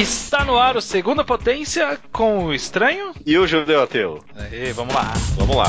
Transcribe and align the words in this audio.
Está 0.00 0.46
no 0.46 0.56
ar 0.56 0.78
o 0.78 0.80
Segunda 0.80 1.22
Potência 1.22 1.98
com 2.10 2.46
o 2.46 2.54
Estranho 2.54 3.12
e 3.26 3.36
o 3.36 3.46
Judeu 3.46 3.82
Ateu. 3.82 4.24
Aí, 4.34 4.72
vamos 4.72 4.94
lá. 4.94 5.12
Vamos 5.36 5.54
lá. 5.54 5.66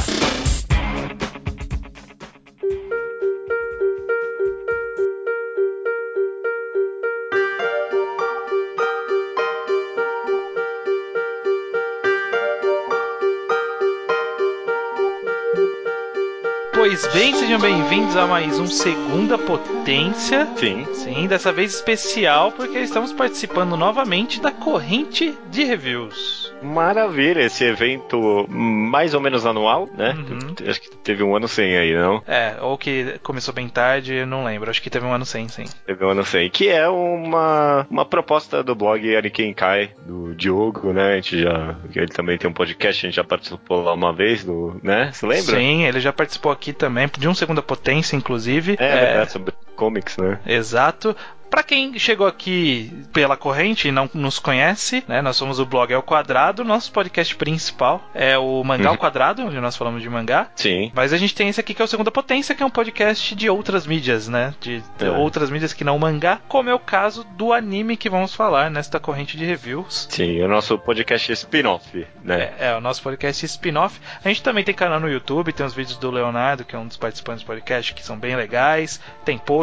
Bem, 17.14 17.34
sejam 17.36 17.60
bem-vindos 17.60 18.16
a 18.16 18.26
mais 18.26 18.58
um 18.58 18.68
Segunda 18.68 19.38
Potência. 19.38 20.48
Sim. 20.56 20.86
Sim, 20.94 21.28
dessa 21.28 21.52
vez 21.52 21.76
especial, 21.76 22.52
porque 22.54 22.80
estamos 22.80 23.12
participando 23.12 23.76
novamente 23.76 24.40
da 24.40 24.52
corrente 24.52 25.38
de 25.50 25.64
reviews. 25.64 26.41
Maravilha, 26.62 27.42
esse 27.42 27.64
evento 27.64 28.46
mais 28.50 29.14
ou 29.14 29.22
menos 29.22 29.46
anual, 29.46 29.90
né? 29.98 30.14
Uhum. 30.14 30.70
Acho 30.70 30.82
que 30.82 30.96
teve 30.98 31.24
um 31.24 31.36
ano 31.36 31.48
sem 31.48 31.78
aí, 31.78 31.94
não? 31.94 32.22
É, 32.28 32.58
ou 32.62 32.78
que 32.78 33.20
começou 33.24 33.54
bem 33.54 33.68
tarde, 33.68 34.26
não 34.26 34.44
lembro. 34.44 34.70
Acho 34.70 34.82
que 34.82 34.90
teve 34.90 35.06
um 35.06 35.14
ano 35.14 35.26
sem, 35.26 35.48
sim. 35.48 35.66
Teve 35.86 36.06
um 36.06 36.10
ano 36.10 36.26
sem. 36.26 36.50
Que 36.50 36.70
é 36.70 36.88
uma, 36.88 37.86
uma 37.90 38.06
proposta 38.06 38.64
do 38.64 38.76
blog 38.76 39.16
Ariken 39.16 39.54
Kai, 39.54 39.92
do 40.06 40.36
Diogo, 40.36 40.94
né? 40.94 41.14
A 41.14 41.16
gente 41.16 41.42
já. 41.42 41.76
Ele 41.96 42.08
também 42.08 42.38
tem 42.38 42.50
um 42.50 42.54
podcast, 42.54 43.06
a 43.06 43.10
gente 43.10 43.16
já 43.16 43.24
participou 43.24 43.84
lá 43.84 43.94
uma 43.94 44.14
vez, 44.14 44.44
do, 44.44 44.80
né? 44.84 45.12
Você 45.12 45.26
lembra? 45.26 45.58
Sim, 45.58 45.86
ele 45.86 46.00
já 46.00 46.14
participou 46.14 46.52
aqui 46.52 46.74
também, 46.74 47.10
de 47.18 47.28
um 47.28 47.34
Segunda 47.34 47.62
Potência, 47.62 48.16
inclusive. 48.16 48.76
É, 48.80 48.86
é... 48.86 49.22
é 49.22 49.26
sobre 49.26 49.54
comics, 49.76 50.18
né? 50.18 50.40
Exato. 50.46 51.16
Para 51.52 51.64
quem 51.64 52.00
chegou 52.00 52.26
aqui 52.26 52.90
pela 53.12 53.36
corrente 53.36 53.90
e 53.90 53.92
não 53.92 54.10
nos 54.14 54.40
conhece, 54.40 55.04
né, 55.06 55.22
nós 55.22 55.36
somos 55.36 55.60
o 55.60 55.66
blog 55.66 55.94
Ao 55.94 56.02
Quadrado, 56.02 56.64
nosso 56.64 56.94
podcast 56.94 57.36
principal 57.36 58.02
é 58.16 58.38
o 58.38 58.64
Mangá 58.64 58.88
ao 58.88 58.94
uhum. 58.94 58.98
Quadrado, 58.98 59.46
onde 59.46 59.60
nós 59.60 59.76
falamos 59.76 60.02
de 60.02 60.10
mangá. 60.10 60.50
Sim. 60.56 60.94
Mas 60.96 61.12
a 61.12 61.18
gente 61.18 61.36
tem 61.36 61.50
esse 61.50 61.60
aqui 61.60 61.74
que 61.74 61.82
é 61.82 61.86
o 61.86 61.90
Segunda 61.90 62.10
Potência, 62.10 62.56
que 62.56 62.64
é 62.64 62.66
um 62.66 62.70
podcast 62.70 63.36
de 63.36 63.50
outras 63.50 63.86
mídias, 63.86 64.30
né? 64.30 64.54
De, 64.62 64.82
de 64.98 65.06
é. 65.06 65.10
outras 65.10 65.50
mídias 65.50 65.74
que 65.74 65.84
não 65.84 66.00
mangá, 66.00 66.40
como 66.48 66.70
é 66.70 66.74
o 66.74 66.80
caso 66.80 67.26
do 67.36 67.52
anime 67.52 67.98
que 67.98 68.10
vamos 68.10 68.34
falar 68.34 68.72
nesta 68.72 68.98
corrente 68.98 69.36
de 69.36 69.44
reviews. 69.44 70.08
Sim, 70.10 70.40
é 70.40 70.46
o 70.46 70.48
nosso 70.48 70.80
podcast 70.80 71.34
spin-off, 71.34 72.08
né? 72.24 72.54
É, 72.58 72.68
é, 72.70 72.78
o 72.78 72.80
nosso 72.80 73.04
podcast 73.04 73.46
spin-off. 73.46 74.00
A 74.24 74.30
gente 74.30 74.42
também 74.42 74.64
tem 74.64 74.74
canal 74.74 75.02
no 75.02 75.12
YouTube, 75.12 75.52
tem 75.52 75.66
os 75.66 75.74
vídeos 75.74 75.98
do 75.98 76.12
Leonardo, 76.12 76.64
que 76.64 76.78
é 76.78 76.80
um 76.80 76.88
dos 76.88 76.96
participantes 76.96 77.44
do 77.44 77.48
podcast, 77.48 77.94
que 77.94 78.06
são 78.06 78.18
bem 78.18 78.38
legais. 78.38 79.02
Tem 79.26 79.38
post, 79.38 79.61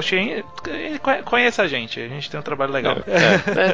conheça 1.25 1.63
a 1.63 1.69
gente. 1.69 2.01
A 2.01 2.09
gente 2.09 2.31
tem 2.31 2.39
um 2.39 2.43
trabalho 2.43 2.73
legal. 2.73 2.99
É, 3.07 3.69
é, 3.69 3.73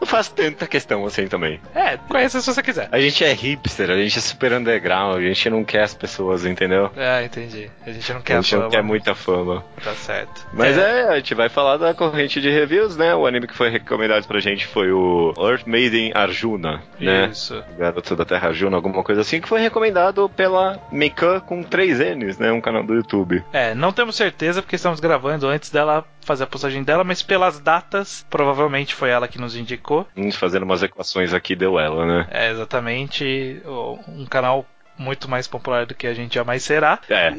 não 0.00 0.06
faz 0.06 0.28
tanta 0.28 0.66
questão 0.66 1.04
assim 1.06 1.26
também. 1.26 1.60
É, 1.74 1.96
conheça 1.96 2.40
se 2.40 2.46
você 2.46 2.62
quiser. 2.62 2.88
A 2.90 3.00
gente 3.00 3.24
é 3.24 3.32
hipster, 3.32 3.90
a 3.90 3.96
gente 3.96 4.18
é 4.18 4.20
super 4.20 4.52
underground, 4.52 5.18
a 5.18 5.20
gente 5.20 5.50
não 5.50 5.64
quer 5.64 5.82
as 5.82 5.94
pessoas, 5.94 6.44
entendeu? 6.44 6.90
É, 6.96 7.24
entendi. 7.24 7.70
A 7.86 7.90
gente 7.90 8.12
não 8.12 8.20
quer 8.20 8.36
a 8.36 8.40
gente 8.40 8.56
não 8.56 8.70
quer 8.70 8.82
muita 8.82 9.14
fama. 9.14 9.64
Tá 9.82 9.92
certo. 9.94 10.46
Mas 10.52 10.76
é. 10.76 11.02
é. 11.02 11.08
a 11.08 11.16
gente 11.16 11.34
vai 11.34 11.48
falar 11.48 11.76
da 11.76 11.94
corrente 11.94 12.40
de 12.40 12.50
reviews, 12.50 12.96
né? 12.96 13.14
O 13.14 13.26
anime 13.26 13.46
que 13.46 13.54
foi 13.54 13.68
recomendado 13.70 14.26
pra 14.26 14.40
gente 14.40 14.66
foi 14.66 14.90
o 14.92 15.34
Earth 15.38 15.66
Maiden 15.66 16.12
Arjuna, 16.14 16.82
né? 16.98 17.28
Isso. 17.30 17.62
Garoto 17.78 18.16
da 18.16 18.24
Terra 18.24 18.48
Arjuna, 18.48 18.76
alguma 18.76 19.02
coisa 19.02 19.20
assim, 19.20 19.40
que 19.40 19.48
foi 19.48 19.60
recomendado 19.60 20.28
pela 20.30 20.80
Mekan 20.90 21.40
com 21.40 21.62
3 21.62 22.16
N's, 22.16 22.38
né? 22.38 22.50
Um 22.52 22.60
canal 22.60 22.82
do 22.82 22.94
YouTube. 22.94 23.42
É, 23.52 23.74
não 23.74 23.92
temos 23.92 24.16
certeza 24.16 24.62
porque 24.62 24.76
estamos 24.76 25.00
gravando 25.00 25.46
antes 25.46 25.59
dela 25.68 26.04
fazer 26.22 26.44
a 26.44 26.46
postagem 26.46 26.82
dela, 26.82 27.02
mas 27.02 27.22
pelas 27.22 27.58
datas, 27.58 28.24
provavelmente 28.30 28.94
foi 28.94 29.10
ela 29.10 29.28
que 29.28 29.38
nos 29.38 29.56
indicou. 29.56 30.06
Hum, 30.16 30.30
fazendo 30.30 30.62
umas 30.62 30.82
equações 30.82 31.34
aqui, 31.34 31.56
deu 31.56 31.78
ela, 31.78 32.06
né? 32.06 32.28
É, 32.30 32.50
exatamente. 32.50 33.60
Um 34.08 34.24
canal 34.26 34.64
muito 34.96 35.28
mais 35.28 35.48
popular 35.48 35.86
do 35.86 35.94
que 35.94 36.06
a 36.06 36.14
gente 36.14 36.34
jamais 36.34 36.62
será. 36.62 36.98
É. 37.08 37.32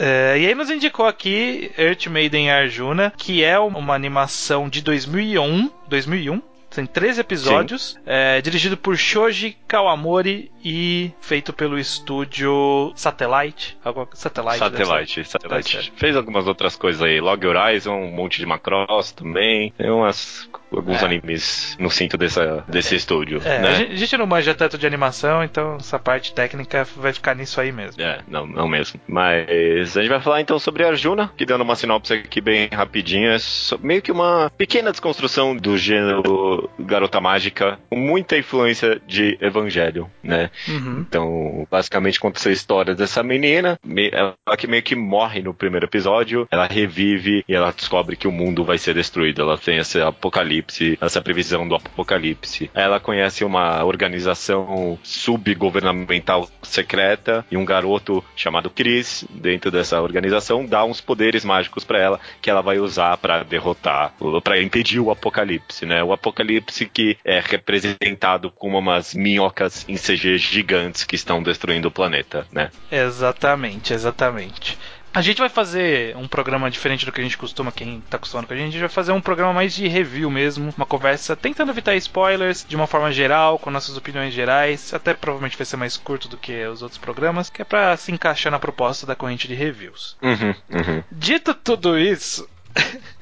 é. 0.00 0.38
e 0.38 0.46
aí 0.46 0.54
nos 0.54 0.70
indicou 0.70 1.06
aqui 1.06 1.70
Earth 1.78 2.06
Maiden 2.06 2.50
Arjuna, 2.50 3.12
que 3.16 3.44
é 3.44 3.58
uma 3.58 3.94
animação 3.94 4.68
de 4.68 4.82
2001, 4.82 5.70
2001 5.88 6.42
tem 6.74 6.86
13 6.86 7.20
episódios, 7.20 7.98
é, 8.04 8.40
dirigido 8.40 8.76
por 8.76 8.96
Shoji 8.96 9.56
Kawamori 9.66 10.50
e 10.64 11.12
feito 11.20 11.52
pelo 11.52 11.78
estúdio 11.78 12.92
Satellite. 12.96 13.76
Satellite, 14.14 14.58
Satellite. 14.58 15.24
Satellite. 15.24 15.92
Fez 15.96 16.16
algumas 16.16 16.46
outras 16.46 16.74
coisas 16.76 17.02
aí. 17.02 17.20
Log 17.20 17.46
Horizon, 17.46 17.94
um 17.94 18.10
monte 18.10 18.38
de 18.38 18.46
Macross 18.46 19.12
também. 19.12 19.72
Tem 19.76 19.90
umas 19.90 20.48
alguns 20.76 21.02
é. 21.02 21.04
animes 21.04 21.76
no 21.78 21.90
cinto 21.90 22.16
dessa, 22.16 22.64
desse 22.68 22.94
é. 22.94 22.96
estúdio. 22.96 23.40
É, 23.44 23.58
né? 23.60 23.68
a, 23.92 23.96
gente, 23.96 24.16
não 24.16 24.26
manja 24.26 24.54
tanto 24.54 24.76
de 24.76 24.86
animação, 24.86 25.42
então 25.44 25.76
essa 25.76 25.98
parte 25.98 26.32
técnica 26.32 26.84
vai 26.96 27.12
ficar 27.12 27.34
nisso 27.34 27.60
aí 27.60 27.72
mesmo. 27.72 28.02
É, 28.02 28.20
não, 28.28 28.46
não 28.46 28.68
mesmo. 28.68 29.00
Mas 29.06 29.96
a 29.96 30.00
gente 30.00 30.10
vai 30.10 30.20
falar 30.20 30.40
então 30.40 30.58
sobre 30.58 30.84
Arjuna, 30.84 31.32
que 31.36 31.46
dando 31.46 31.62
uma 31.62 31.76
sinopse 31.76 32.14
aqui 32.14 32.40
bem 32.40 32.68
rapidinha, 32.72 33.36
é 33.36 33.38
meio 33.80 34.02
que 34.02 34.12
uma 34.12 34.50
pequena 34.56 34.90
desconstrução 34.90 35.56
do 35.56 35.76
gênero 35.76 36.63
garota 36.78 37.20
mágica, 37.20 37.78
com 37.90 37.96
muita 37.96 38.36
influência 38.38 39.00
de 39.06 39.38
Evangelho, 39.40 40.10
né? 40.22 40.50
Uhum. 40.68 41.00
Então, 41.00 41.66
basicamente 41.70 42.20
conta 42.20 42.38
essa 42.38 42.50
história 42.50 42.94
dessa 42.94 43.22
menina, 43.22 43.78
ela 44.12 44.56
que 44.56 44.66
meio 44.66 44.82
que 44.82 44.94
morre 44.94 45.42
no 45.42 45.54
primeiro 45.54 45.86
episódio, 45.86 46.46
ela 46.50 46.66
revive 46.66 47.44
e 47.48 47.54
ela 47.54 47.72
descobre 47.72 48.16
que 48.16 48.28
o 48.28 48.32
mundo 48.32 48.64
vai 48.64 48.78
ser 48.78 48.94
destruído, 48.94 49.42
ela 49.42 49.58
tem 49.58 49.78
esse 49.78 50.00
apocalipse 50.00 50.44
apocalipse, 50.44 50.98
essa 51.00 51.22
previsão 51.22 51.66
do 51.66 51.74
apocalipse. 51.74 52.70
Ela 52.74 53.00
conhece 53.00 53.44
uma 53.44 53.84
organização 53.84 54.98
subgovernamental 55.02 56.48
secreta 56.62 57.44
e 57.50 57.56
um 57.56 57.64
garoto 57.64 58.22
chamado 58.36 58.70
Chris, 58.70 59.24
dentro 59.30 59.70
dessa 59.70 60.00
organização, 60.00 60.66
dá 60.66 60.84
uns 60.84 61.00
poderes 61.00 61.44
mágicos 61.44 61.84
para 61.84 61.98
ela 61.98 62.20
que 62.40 62.50
ela 62.50 62.60
vai 62.60 62.78
usar 62.78 63.16
para 63.16 63.42
derrotar, 63.42 64.12
para 64.42 64.60
impedir 64.60 65.00
o 65.00 65.10
apocalipse, 65.10 65.86
né? 65.86 66.02
O 66.02 66.12
apocalipse 66.12 66.53
que 66.60 67.16
é 67.24 67.40
representado 67.40 68.50
como 68.50 68.78
umas 68.78 69.14
minhocas 69.14 69.84
em 69.88 69.96
CG 69.96 70.38
gigantes 70.38 71.04
que 71.04 71.14
estão 71.14 71.42
destruindo 71.42 71.88
o 71.88 71.90
planeta, 71.90 72.46
né? 72.52 72.70
Exatamente, 72.90 73.92
exatamente. 73.92 74.78
A 75.14 75.22
gente 75.22 75.38
vai 75.38 75.48
fazer 75.48 76.16
um 76.16 76.26
programa 76.26 76.68
diferente 76.68 77.06
do 77.06 77.12
que 77.12 77.20
a 77.20 77.24
gente 77.24 77.38
costuma, 77.38 77.70
quem 77.70 78.00
tá 78.10 78.16
acostumado 78.16 78.48
com 78.48 78.52
a 78.52 78.56
gente, 78.56 78.66
a 78.66 78.70
gente 78.72 78.80
vai 78.80 78.88
fazer 78.88 79.12
um 79.12 79.20
programa 79.20 79.52
mais 79.52 79.72
de 79.72 79.86
review 79.86 80.28
mesmo, 80.28 80.74
uma 80.76 80.84
conversa 80.84 81.36
tentando 81.36 81.70
evitar 81.70 81.94
spoilers 81.94 82.66
de 82.68 82.74
uma 82.74 82.88
forma 82.88 83.12
geral, 83.12 83.56
com 83.56 83.70
nossas 83.70 83.96
opiniões 83.96 84.34
gerais, 84.34 84.92
até 84.92 85.14
provavelmente 85.14 85.56
vai 85.56 85.64
ser 85.64 85.76
mais 85.76 85.96
curto 85.96 86.26
do 86.26 86.36
que 86.36 86.66
os 86.66 86.82
outros 86.82 86.98
programas, 86.98 87.48
que 87.48 87.62
é 87.62 87.64
para 87.64 87.96
se 87.96 88.10
encaixar 88.10 88.50
na 88.50 88.58
proposta 88.58 89.06
da 89.06 89.14
corrente 89.14 89.46
de 89.46 89.54
reviews. 89.54 90.16
Uhum, 90.20 90.52
uhum. 90.68 91.04
Dito 91.12 91.54
tudo 91.54 91.96
isso. 91.96 92.48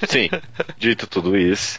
Sim, 0.08 0.30
dito 0.78 1.06
tudo 1.06 1.36
isso. 1.36 1.78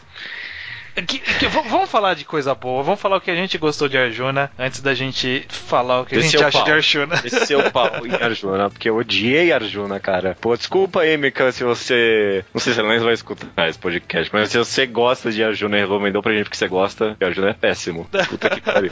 Que, 0.94 1.18
que, 1.18 1.48
vamos 1.48 1.90
falar 1.90 2.14
de 2.14 2.24
coisa 2.24 2.54
boa, 2.54 2.82
vamos 2.82 3.00
falar 3.00 3.16
o 3.16 3.20
que 3.20 3.30
a 3.30 3.34
gente 3.34 3.58
gostou 3.58 3.88
de 3.88 3.98
Arjuna 3.98 4.50
antes 4.56 4.80
da 4.80 4.94
gente 4.94 5.44
falar 5.48 6.02
o 6.02 6.06
que 6.06 6.14
Esse 6.14 6.28
a 6.28 6.30
gente 6.30 6.44
acha 6.44 6.58
pau. 6.58 6.64
de 6.64 6.72
Arjuna. 6.72 7.20
Esse 7.24 7.46
seu 7.46 7.70
pau 7.72 8.06
em 8.06 8.14
Arjuna, 8.14 8.70
porque 8.70 8.88
eu 8.88 8.96
odiei 8.96 9.52
Arjuna, 9.52 9.98
cara. 9.98 10.36
Pô, 10.40 10.56
desculpa 10.56 11.00
aí, 11.00 11.16
Mika, 11.16 11.50
se 11.50 11.64
você. 11.64 12.44
Não 12.54 12.60
sei 12.60 12.74
se 12.74 12.82
nem 12.82 13.00
vai 13.00 13.12
escutar 13.12 13.68
esse 13.68 13.78
podcast, 13.78 14.30
mas 14.32 14.50
se 14.50 14.58
você 14.58 14.86
gosta 14.86 15.32
de 15.32 15.42
Arjuna 15.42 15.78
e 15.78 15.80
recomendou 15.80 16.22
pra 16.22 16.32
gente 16.32 16.44
porque 16.44 16.56
você 16.56 16.68
gosta, 16.68 17.16
Arjuna 17.20 17.50
é 17.50 17.54
péssimo. 17.54 18.08
Puta 18.28 18.50
que 18.50 18.60
pariu. 18.60 18.90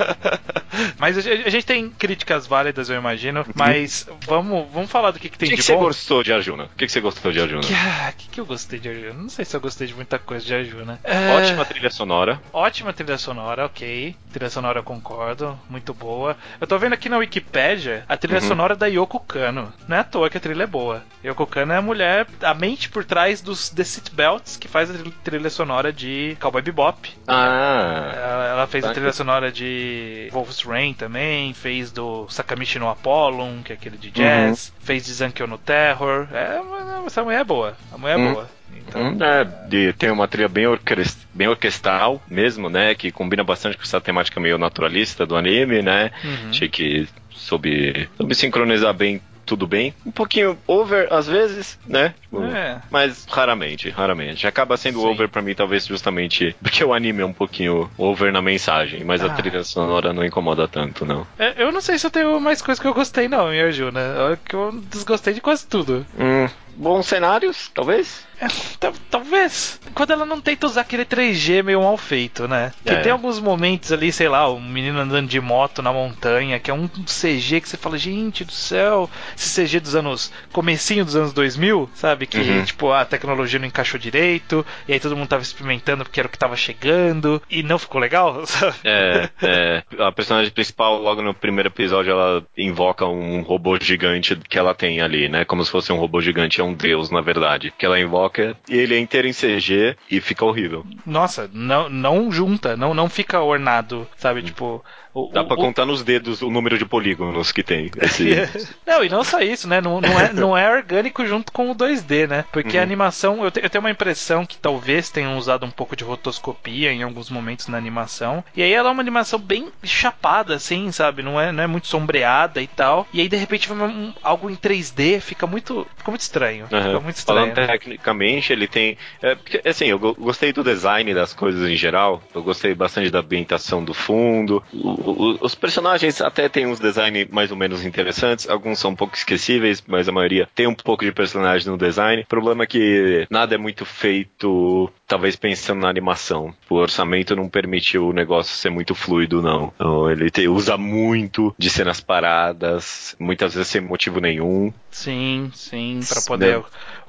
mas 0.99 1.19
a, 1.19 1.51
gente 1.51 1.65
tem 1.65 1.89
críticas 1.89 2.49
válidas, 2.49 2.91
eu 2.91 2.97
imagino, 2.97 3.47
mas 3.55 4.09
vamos, 4.27 4.67
vamos 4.73 4.91
falar 4.91 5.13
do 5.13 5.21
que, 5.21 5.29
que 5.29 5.39
tem 5.39 5.49
que 5.51 5.55
de 5.55 5.63
que 5.63 5.73
bom. 5.73 5.75
O 5.75 5.89
que 5.89 5.95
você 5.95 5.99
gostou 6.01 6.23
de 6.25 6.33
Arjuna? 6.33 6.65
O 6.65 6.77
que, 6.77 6.87
que 6.87 6.93
você 6.93 7.01
gostou 7.01 7.31
de 7.31 7.41
Arjuna? 7.41 7.61
O 7.61 7.67
que, 7.67 7.75
ah, 7.75 8.13
que, 8.17 8.29
que 8.29 8.41
eu 8.41 8.47
gostei 8.47 8.81
de 8.81 8.89
Arjuna? 8.89 9.15
Não 9.15 9.29
sei 9.29 9.45
se 9.45 9.57
eu 9.57 9.61
gostei 9.61 9.87
de 9.87 9.95
muita 9.95 10.19
coisa 10.19 10.45
de 10.45 10.53
Arjuna. 10.53 10.99
Ótima 11.37 11.65
trilha 11.65 11.92
sonora. 11.93 12.41
Ótima 12.53 12.93
trilha 12.93 13.19
sonora, 13.19 13.67
ok. 13.67 14.17
Trilha 14.33 14.51
sonora 14.51 14.81
eu 14.81 14.83
concordo, 14.83 15.59
muito 15.69 15.93
boa. 15.93 16.37
Eu 16.61 16.67
tô 16.67 16.79
vendo 16.79 16.95
aqui 16.95 17.09
na 17.09 17.19
Wikipedia 17.19 18.05
a 18.09 18.17
trilha 18.17 18.41
uhum. 18.41 18.49
sonora 18.49 18.75
da 18.75 18.87
Yoko 18.87 19.21
Kano. 19.21 19.73
Não 19.87 19.97
é 19.97 20.01
à 20.01 20.05
toa 20.05 20.31
que 20.31 20.39
a 20.39 20.41
trilha 20.41 20.65
é 20.65 20.67
boa. 20.67 21.03
Yoko 21.25 21.47
Kano 21.47 21.73
é 21.73 21.77
a 21.77 21.83
mulher, 21.83 22.27
a 22.43 22.55
mente 22.55 22.89
por 22.89 23.05
trás 23.05 23.41
dos 23.41 23.69
The 23.69 23.85
Seatbelts, 23.85 24.57
que 24.57 24.69
faz 24.69 24.91
a 24.91 24.95
trilha 25.23 25.51
sonora 25.51 25.93
de 25.93 26.37
Cowboy 26.41 26.63
Bebop. 26.63 27.11
Ah. 27.29 28.13
Ela, 28.15 28.47
ela 28.49 28.67
fez 28.67 28.85
tá 28.85 28.91
a 28.91 28.95
trilha 28.95 29.13
sonora 29.13 29.53
de 29.53 30.29
Wolf's 30.33 30.63
Rain 30.63 30.95
também, 30.95 31.53
fez 31.53 31.93
do 31.93 32.27
Sakamichi 32.29 32.79
no 32.79 32.89
Apollon, 32.89 33.63
que 33.63 33.73
é 33.73 33.77
aquele 33.77 33.97
de 33.97 34.11
jazz, 34.11 34.69
uhum. 34.69 34.87
fez 34.87 35.05
de 35.05 35.13
Zankyo 35.13 35.47
no 35.47 35.59
Terror. 35.59 36.27
É, 36.33 36.61
essa 37.07 37.23
mulher 37.23 37.41
é 37.41 37.45
boa. 37.45 37.77
A 37.93 37.99
mulher 37.99 38.15
é 38.15 38.17
uhum. 38.17 38.33
boa. 38.33 38.62
Então... 38.89 39.17
É, 39.21 39.45
de, 39.69 39.93
tem 39.95 40.11
uma 40.11 40.29
trilha 40.29 40.49
bem, 40.49 40.67
orquest, 40.67 41.19
bem 41.33 41.49
orquestral 41.49 42.23
mesmo, 42.29 42.69
né? 42.69 42.95
Que 42.95 43.11
combina 43.11 43.43
bastante 43.45 43.77
com 43.77 43.83
essa 43.83 44.01
temática 44.01 44.39
meio 44.41 44.59
naturalista 44.59 45.25
do 45.27 45.37
anime, 45.37 45.83
né? 45.83 46.11
Uhum. 46.25 46.51
Achei 46.51 46.69
que 46.69 47.09
soube, 47.31 48.09
soube 48.17 48.35
sincronizar 48.35 48.93
bem 48.95 49.21
tudo 49.45 49.67
bem. 49.67 49.93
Um 50.07 50.13
pouquinho 50.13 50.57
over 50.69 51.09
às 51.13 51.27
vezes, 51.27 51.77
né? 51.87 52.15
Tipo, 52.23 52.45
É. 52.45 52.81
Mas 52.91 53.27
raramente, 53.29 53.91
raramente. 53.91 54.47
Acaba 54.47 54.77
sendo 54.77 55.01
Sim. 55.01 55.07
over 55.07 55.29
pra 55.29 55.43
mim, 55.43 55.53
talvez 55.53 55.85
justamente 55.85 56.55
porque 56.63 56.83
o 56.85 56.95
anime 56.95 57.23
é 57.23 57.27
um 57.27 57.33
pouquinho 57.33 57.91
over 57.99 58.33
na 58.33 58.41
mensagem, 58.41 59.03
mas 59.05 59.21
Ah. 59.21 59.27
a 59.27 59.31
trilha 59.31 59.65
sonora 59.65 60.13
não 60.13 60.25
incomoda 60.25 60.69
tanto, 60.69 61.05
não. 61.05 61.27
É, 61.39 61.61
Eu 61.61 61.73
não 61.73 61.81
sei 61.81 61.99
se 61.99 62.07
eu 62.07 62.11
tenho 62.11 62.41
mais 62.41 62.63
coisa 62.63 62.81
que 62.81 62.87
eu 62.87 62.95
gostei, 62.95 63.27
não, 63.29 63.53
em 63.53 63.61
Arjuna. 63.61 64.39
Que 64.49 64.55
eu 64.55 64.81
desgostei 64.91 65.35
de 65.35 65.41
quase 65.41 65.67
tudo. 65.67 66.07
Hum, 66.19 66.49
bons 66.77 67.07
cenários, 67.07 67.71
talvez? 67.75 68.27
É, 68.41 68.47
tal- 68.81 68.93
talvez. 69.09 69.81
Quando 69.95 70.13
ela 70.13 70.27
não 70.27 70.41
tenta 70.41 70.67
usar 70.67 70.81
aquele 70.81 71.05
3G 71.05 71.63
meio 71.63 71.81
mal 71.83 71.97
feito, 71.97 72.49
né? 72.49 72.73
Que 72.85 72.93
É. 72.93 72.97
tem 73.01 73.13
alguns 73.13 73.39
momentos 73.39 73.93
ali, 73.93 74.11
sei 74.11 74.29
lá, 74.29 74.51
um 74.53 74.61
menino 74.61 74.99
andando 74.99 75.29
de 75.29 75.41
moto 75.41 75.81
na 75.81 75.93
montanha, 75.93 76.59
que 76.59 76.69
é 76.69 76.75
um 76.75 76.89
CG 77.07 77.61
que 77.61 77.69
você 77.69 77.77
fala, 77.77 77.97
gente 77.97 78.45
do 78.45 78.51
céu, 78.51 79.09
esse 79.37 79.49
CG 79.65 79.79
dos 79.79 79.95
anos. 79.95 80.33
comecinho 80.53 81.05
dos 81.05 81.15
anos 81.15 81.33
2000, 81.33 81.89
sabe? 81.95 82.27
Que, 82.27 82.39
Uhum. 82.39 82.65
tipo, 82.65 82.91
a 82.91 83.05
tecnologia 83.05 83.59
não 83.61 83.67
encaixou 83.67 83.99
direito, 84.01 84.67
e 84.89 84.93
aí 84.93 84.99
todo 85.01 85.17
mundo 85.17 85.29
tava 85.29 85.43
experimentando 85.43 86.03
porque 86.05 86.19
era 86.19 86.27
o 86.27 86.31
que 86.31 86.39
tava 86.39 86.57
chegando, 86.57 87.41
e 87.49 87.63
não 87.63 87.79
ficou 87.79 88.01
legal, 88.01 88.45
sabe? 88.47 88.75
É, 88.85 89.29
é, 89.43 89.83
a 90.01 90.11
personagem 90.11 90.51
principal, 90.53 91.01
logo 91.01 91.23
no 91.23 91.33
primeiro 91.35 91.69
episódio, 91.69 92.11
ela 92.13 92.45
invoca 92.59 93.07
um 93.07 93.43
robô 93.43 93.79
gigante 93.81 94.35
que 94.37 94.59
ela 94.59 94.75
tem 94.75 95.01
ali, 95.01 95.29
né? 95.29 95.45
Como 95.45 95.65
se 95.65 95.71
fosse 95.71 95.93
um 95.93 95.97
robô 95.99 96.21
gigante, 96.21 96.61
é 96.63 96.65
um 96.65 96.75
deus, 96.75 97.11
na 97.11 97.21
verdade. 97.21 97.73
Que 97.77 97.85
ela 97.85 97.99
invoca 98.01 98.57
e 98.69 98.77
ele 98.77 98.95
é 98.95 98.99
inteiro 98.99 99.29
em 99.29 99.33
CG 99.33 99.97
e 100.11 100.21
fica 100.21 100.45
horrível. 100.45 100.85
Nossa, 101.05 101.51
não, 101.53 101.89
não 101.89 102.31
junta, 102.33 102.77
não, 102.77 102.95
não 102.95 103.09
fica 103.09 103.41
ornado, 103.41 104.07
sabe? 104.17 104.43
Tipo. 104.43 104.85
O, 105.15 105.31
Dá 105.31 105.43
o- 105.43 105.47
pra 105.47 105.57
o- 105.57 105.59
contar 105.61 105.85
nos 105.85 106.03
dedos 106.03 106.41
o 106.41 106.49
número 106.51 106.79
de 106.79 106.87
polígonos 106.87 107.53
que 107.53 107.63
tem. 107.63 107.91
Esse... 108.01 108.49
Não, 108.87 109.05
e 109.05 109.11
não 109.11 109.23
só 109.23 109.41
isso, 109.41 109.69
né? 109.69 109.79
Não, 109.79 110.01
não, 110.01 110.19
é, 110.19 110.33
não 110.33 110.57
é 110.57 110.71
orgânico 110.75 111.27
junto 111.27 111.53
com 111.53 111.71
o 111.71 111.75
2D, 111.75 112.27
né? 112.27 112.47
Porque 112.51 112.79
a 112.79 112.81
Uhum. 112.81 112.87
animação, 112.87 113.45
eu, 113.45 113.51
te- 113.51 113.61
eu 113.63 113.69
tenho 113.69 113.85
uma 113.85 113.91
impressão 113.91 114.47
que 114.47 114.57
talvez 114.57 115.11
tenham 115.11 115.37
usado 115.37 115.67
um 115.67 115.71
pouco 115.71 115.95
de 115.95 116.03
rotoscopia 116.03 116.91
em 116.93 117.03
alguns 117.03 117.29
momentos 117.29 117.69
na 117.69 117.77
animação. 117.77 118.43
E 118.57 118.63
aí 118.63 118.73
ela 118.73 118.89
é 118.89 118.93
uma 118.93 119.03
animação 119.03 119.39
bem 119.39 119.69
chapada, 119.85 120.55
assim, 120.55 120.91
sabe? 120.91 121.23
Não 121.23 121.39
é, 121.39 121.53
não 121.53 121.63
é 121.63 121.67
muito 121.67 121.89
sombreada 121.89 122.63
e 122.63 122.67
tal. 122.67 123.07
E 123.13 123.21
aí 123.21 123.29
de 123.29 123.37
repente 123.37 123.71
um- 123.71 124.15
algo 124.23 124.49
em 124.51 124.57
3D, 124.57 125.21
fica 125.21 125.47
muito, 125.47 125.87
fica 125.97 126.11
muito 126.11 126.23
estranho. 126.23 126.52
Aham. 126.61 126.83
Fica 126.83 127.01
muito 127.01 127.17
estranho. 127.17 127.55
Falando 127.55 127.67
tecnicamente, 127.67 128.53
ele 128.53 128.67
tem. 128.69 128.97
É, 129.23 129.35
porque, 129.35 129.61
assim, 129.67 129.87
eu 129.87 129.99
go- 129.99 130.15
gostei 130.15 130.53
do 130.53 130.63
design 130.63 131.13
das 131.15 131.33
coisas 131.33 131.69
em 131.69 131.77
geral. 131.77 132.23
Eu 132.35 132.43
gostei 132.43 132.75
bastante 132.75 133.11
da 133.11 133.21
ambientação 133.21 133.85
do 133.85 133.95
fundo. 133.95 134.63
O- 134.73 134.89
o- 135.33 135.39
os 135.41 135.55
personagens 135.55 136.21
até 136.21 136.49
têm 136.49 136.67
uns 136.67 136.79
design 136.81 137.27
mais 137.31 137.51
ou 137.51 137.57
menos 137.57 137.85
interessantes. 137.85 138.49
Alguns 138.49 138.79
são 138.79 138.91
um 138.91 138.97
pouco 138.97 139.15
esquecíveis, 139.17 139.83
mas 139.87 140.09
a 140.09 140.13
maioria 140.13 140.49
tem 140.55 140.67
um 140.67 140.75
pouco 140.75 141.05
de 141.05 141.13
personagem 141.13 141.71
no 141.71 141.79
design. 141.79 142.23
O 142.23 142.27
problema 142.27 142.65
é 142.65 142.67
que 142.67 143.27
nada 143.31 143.55
é 143.55 143.59
muito 143.59 143.85
feito, 143.85 144.91
talvez 145.13 145.37
pensando 145.37 145.81
na 145.81 145.89
animação. 145.91 146.55
O 146.71 146.77
orçamento 146.77 147.37
não 147.37 147.49
permitiu 147.49 148.09
o 148.09 148.13
negócio 148.15 148.57
ser 148.57 148.71
muito 148.71 148.95
fluido, 148.95 149.43
não. 149.43 149.71
Então, 149.75 150.11
ele 150.11 150.31
te- 150.31 150.49
usa 150.49 150.77
muito 150.79 151.55
de 151.59 151.69
cenas 151.69 152.01
paradas, 152.01 153.15
muitas 153.19 153.55
vezes 153.55 153.69
sem 153.69 153.81
motivo 153.83 154.21
nenhum. 154.21 154.73
Sim, 154.91 155.51
sim, 155.55 156.01
Pra 156.09 156.23
poder 156.23 156.59
Né? 156.59 156.65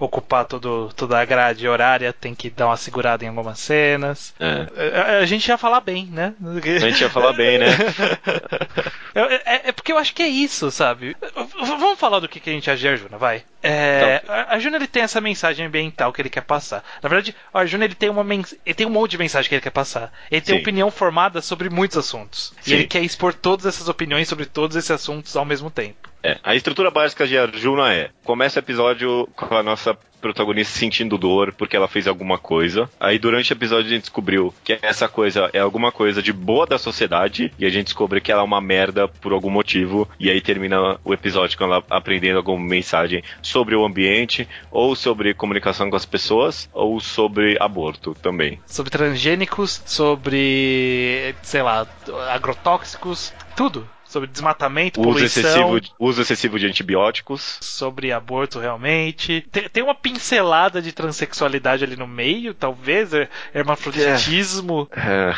Ocupar 0.06 0.46
todo, 0.46 0.92
toda 0.96 1.20
a 1.20 1.26
grade 1.26 1.68
horária, 1.68 2.12
tem 2.14 2.34
que 2.36 2.50
dar 2.50 2.68
uma 2.68 2.78
segurada 2.78 3.24
em 3.24 3.30
algumas 3.30 3.60
cenas. 3.60 4.34
É. 4.40 5.00
A, 5.00 5.18
a 5.20 5.26
gente 5.26 5.48
ia 5.48 5.58
falar 5.58 5.82
bem, 5.82 6.06
né? 6.08 6.34
A 6.44 6.80
gente 6.80 7.02
ia 7.02 7.10
falar 7.10 7.34
bem, 7.34 7.58
né? 7.60 7.68
Eu- 9.16 9.26
É, 9.26 9.70
é 9.70 9.72
porque 9.72 9.92
eu 9.92 9.98
acho 9.98 10.14
que 10.14 10.24
é 10.24 10.28
isso, 10.28 10.72
sabe? 10.72 11.16
Vamos 11.60 12.00
falar 12.00 12.20
do 12.20 12.28
que, 12.28 12.40
que 12.40 12.50
a 12.50 12.54
gente 12.54 12.70
acha 12.70 12.80
de 12.80 12.88
Arjuna, 12.88 13.18
vai. 13.18 13.44
É, 13.62 14.22
a 14.28 14.54
Arjuna 14.56 14.76
ele 14.78 14.88
tem 14.88 15.04
essa 15.04 15.22
mensagem 15.22 15.66
ambiental 15.66 16.12
que 16.12 16.22
ele 16.22 16.30
quer 16.30 16.42
passar. 16.42 16.84
Na 17.02 17.08
verdade, 17.10 17.36
o 17.54 17.58
Arjuna 17.58 17.86
ele 17.86 17.96
tem, 17.96 18.10
uma 18.10 18.24
mens- 18.24 18.56
ele 18.66 18.74
tem 18.74 18.88
um 18.88 18.90
monte 18.90 19.12
de 19.12 19.18
mensagem 19.20 19.48
que 19.48 19.56
ele 19.56 19.62
quer 19.62 19.70
passar. 19.70 20.12
Ele 20.32 20.42
tem 20.42 20.56
Sim. 20.56 20.62
opinião 20.62 20.90
formada 20.92 21.42
sobre 21.42 21.70
muitos 21.70 21.98
assuntos. 21.98 22.54
Sim. 22.62 22.72
E 22.72 22.74
ele 22.74 22.88
quer 22.88 23.02
expor 23.02 23.34
todas 23.34 23.66
essas 23.66 23.88
opiniões 23.88 24.28
sobre 24.28 24.46
todos 24.46 24.76
esses 24.76 24.92
assuntos 24.92 25.36
ao 25.38 25.46
mesmo 25.46 25.70
tempo. 25.70 26.10
É, 26.24 26.38
a 26.42 26.56
estrutura 26.56 26.90
básica 26.90 27.28
de 27.28 27.38
Arjuna 27.38 27.94
é: 27.94 28.10
começa 28.24 28.60
o 28.60 28.64
episódio 28.64 29.28
com 29.36 29.54
a 29.56 29.62
nossa 29.62 29.98
protagonista 30.24 30.80
sentindo 30.80 31.18
dor 31.18 31.52
porque 31.52 31.76
ela 31.76 31.90
fez 31.90 32.08
alguma 32.08 32.38
coisa. 32.38 32.90
Aí 32.98 33.20
durante 33.20 33.52
o 33.52 33.56
episódio 33.56 33.88
a 33.88 33.90
gente 33.90 34.04
descobriu 34.04 34.54
que 34.64 34.80
essa 34.82 35.10
coisa 35.10 35.50
é 35.52 35.60
alguma 35.60 35.92
coisa 35.92 36.22
de 36.24 36.32
boa 36.32 36.66
da 36.66 36.78
sociedade 36.78 37.52
e 37.60 37.66
a 37.66 37.70
gente 37.70 37.88
descobre 37.88 38.22
que 38.22 38.32
ela 38.32 38.42
é 38.42 38.46
uma 38.46 38.62
merda 38.62 39.06
por 39.06 39.34
algum 39.34 39.50
motivo. 39.50 40.08
E 40.18 40.30
aí 40.30 40.40
termina 40.40 40.98
o 41.04 41.14
episódio 41.14 41.58
com 41.58 41.66
ela 41.66 41.84
aprendendo 41.90 42.38
alguma 42.38 42.66
mensagem 42.66 43.22
sobre 43.42 43.76
o 43.76 43.86
ambiente, 43.86 44.48
ou 44.72 44.96
sobre 44.96 45.34
comunicação 45.34 45.90
com 45.90 45.98
as 45.98 46.06
pessoas, 46.06 46.70
ou 46.72 47.02
sobre 47.02 47.58
aborto 47.60 48.16
também. 48.22 48.62
Sobre 48.66 48.92
transgênicos, 48.92 49.82
sobre, 49.86 51.36
sei 51.42 51.62
lá, 51.62 51.86
agrotóxicos, 52.32 53.34
tudo. 53.58 53.86
Sobre 54.14 54.30
desmatamento, 54.30 55.02
Uso 55.02 55.10
poluição. 55.10 55.44
excessivo, 55.44 55.96
uso 56.00 56.22
excessivo 56.22 56.60
de 56.60 56.68
antibióticos. 56.68 57.58
sobre 57.62 58.12
aborto 58.12 58.60
realmente. 58.60 59.42
Tem, 59.52 59.68
tem 59.68 59.84
uma 59.84 59.96
pincelada 59.96 60.80
de 60.80 60.92
transexualidade 60.92 61.84
ali 61.84 61.96
no 61.96 62.06
meio, 62.06 62.54
talvez, 62.54 63.12
é- 63.12 63.28
hermafroditismo. 63.56 64.88
É, 64.96 65.34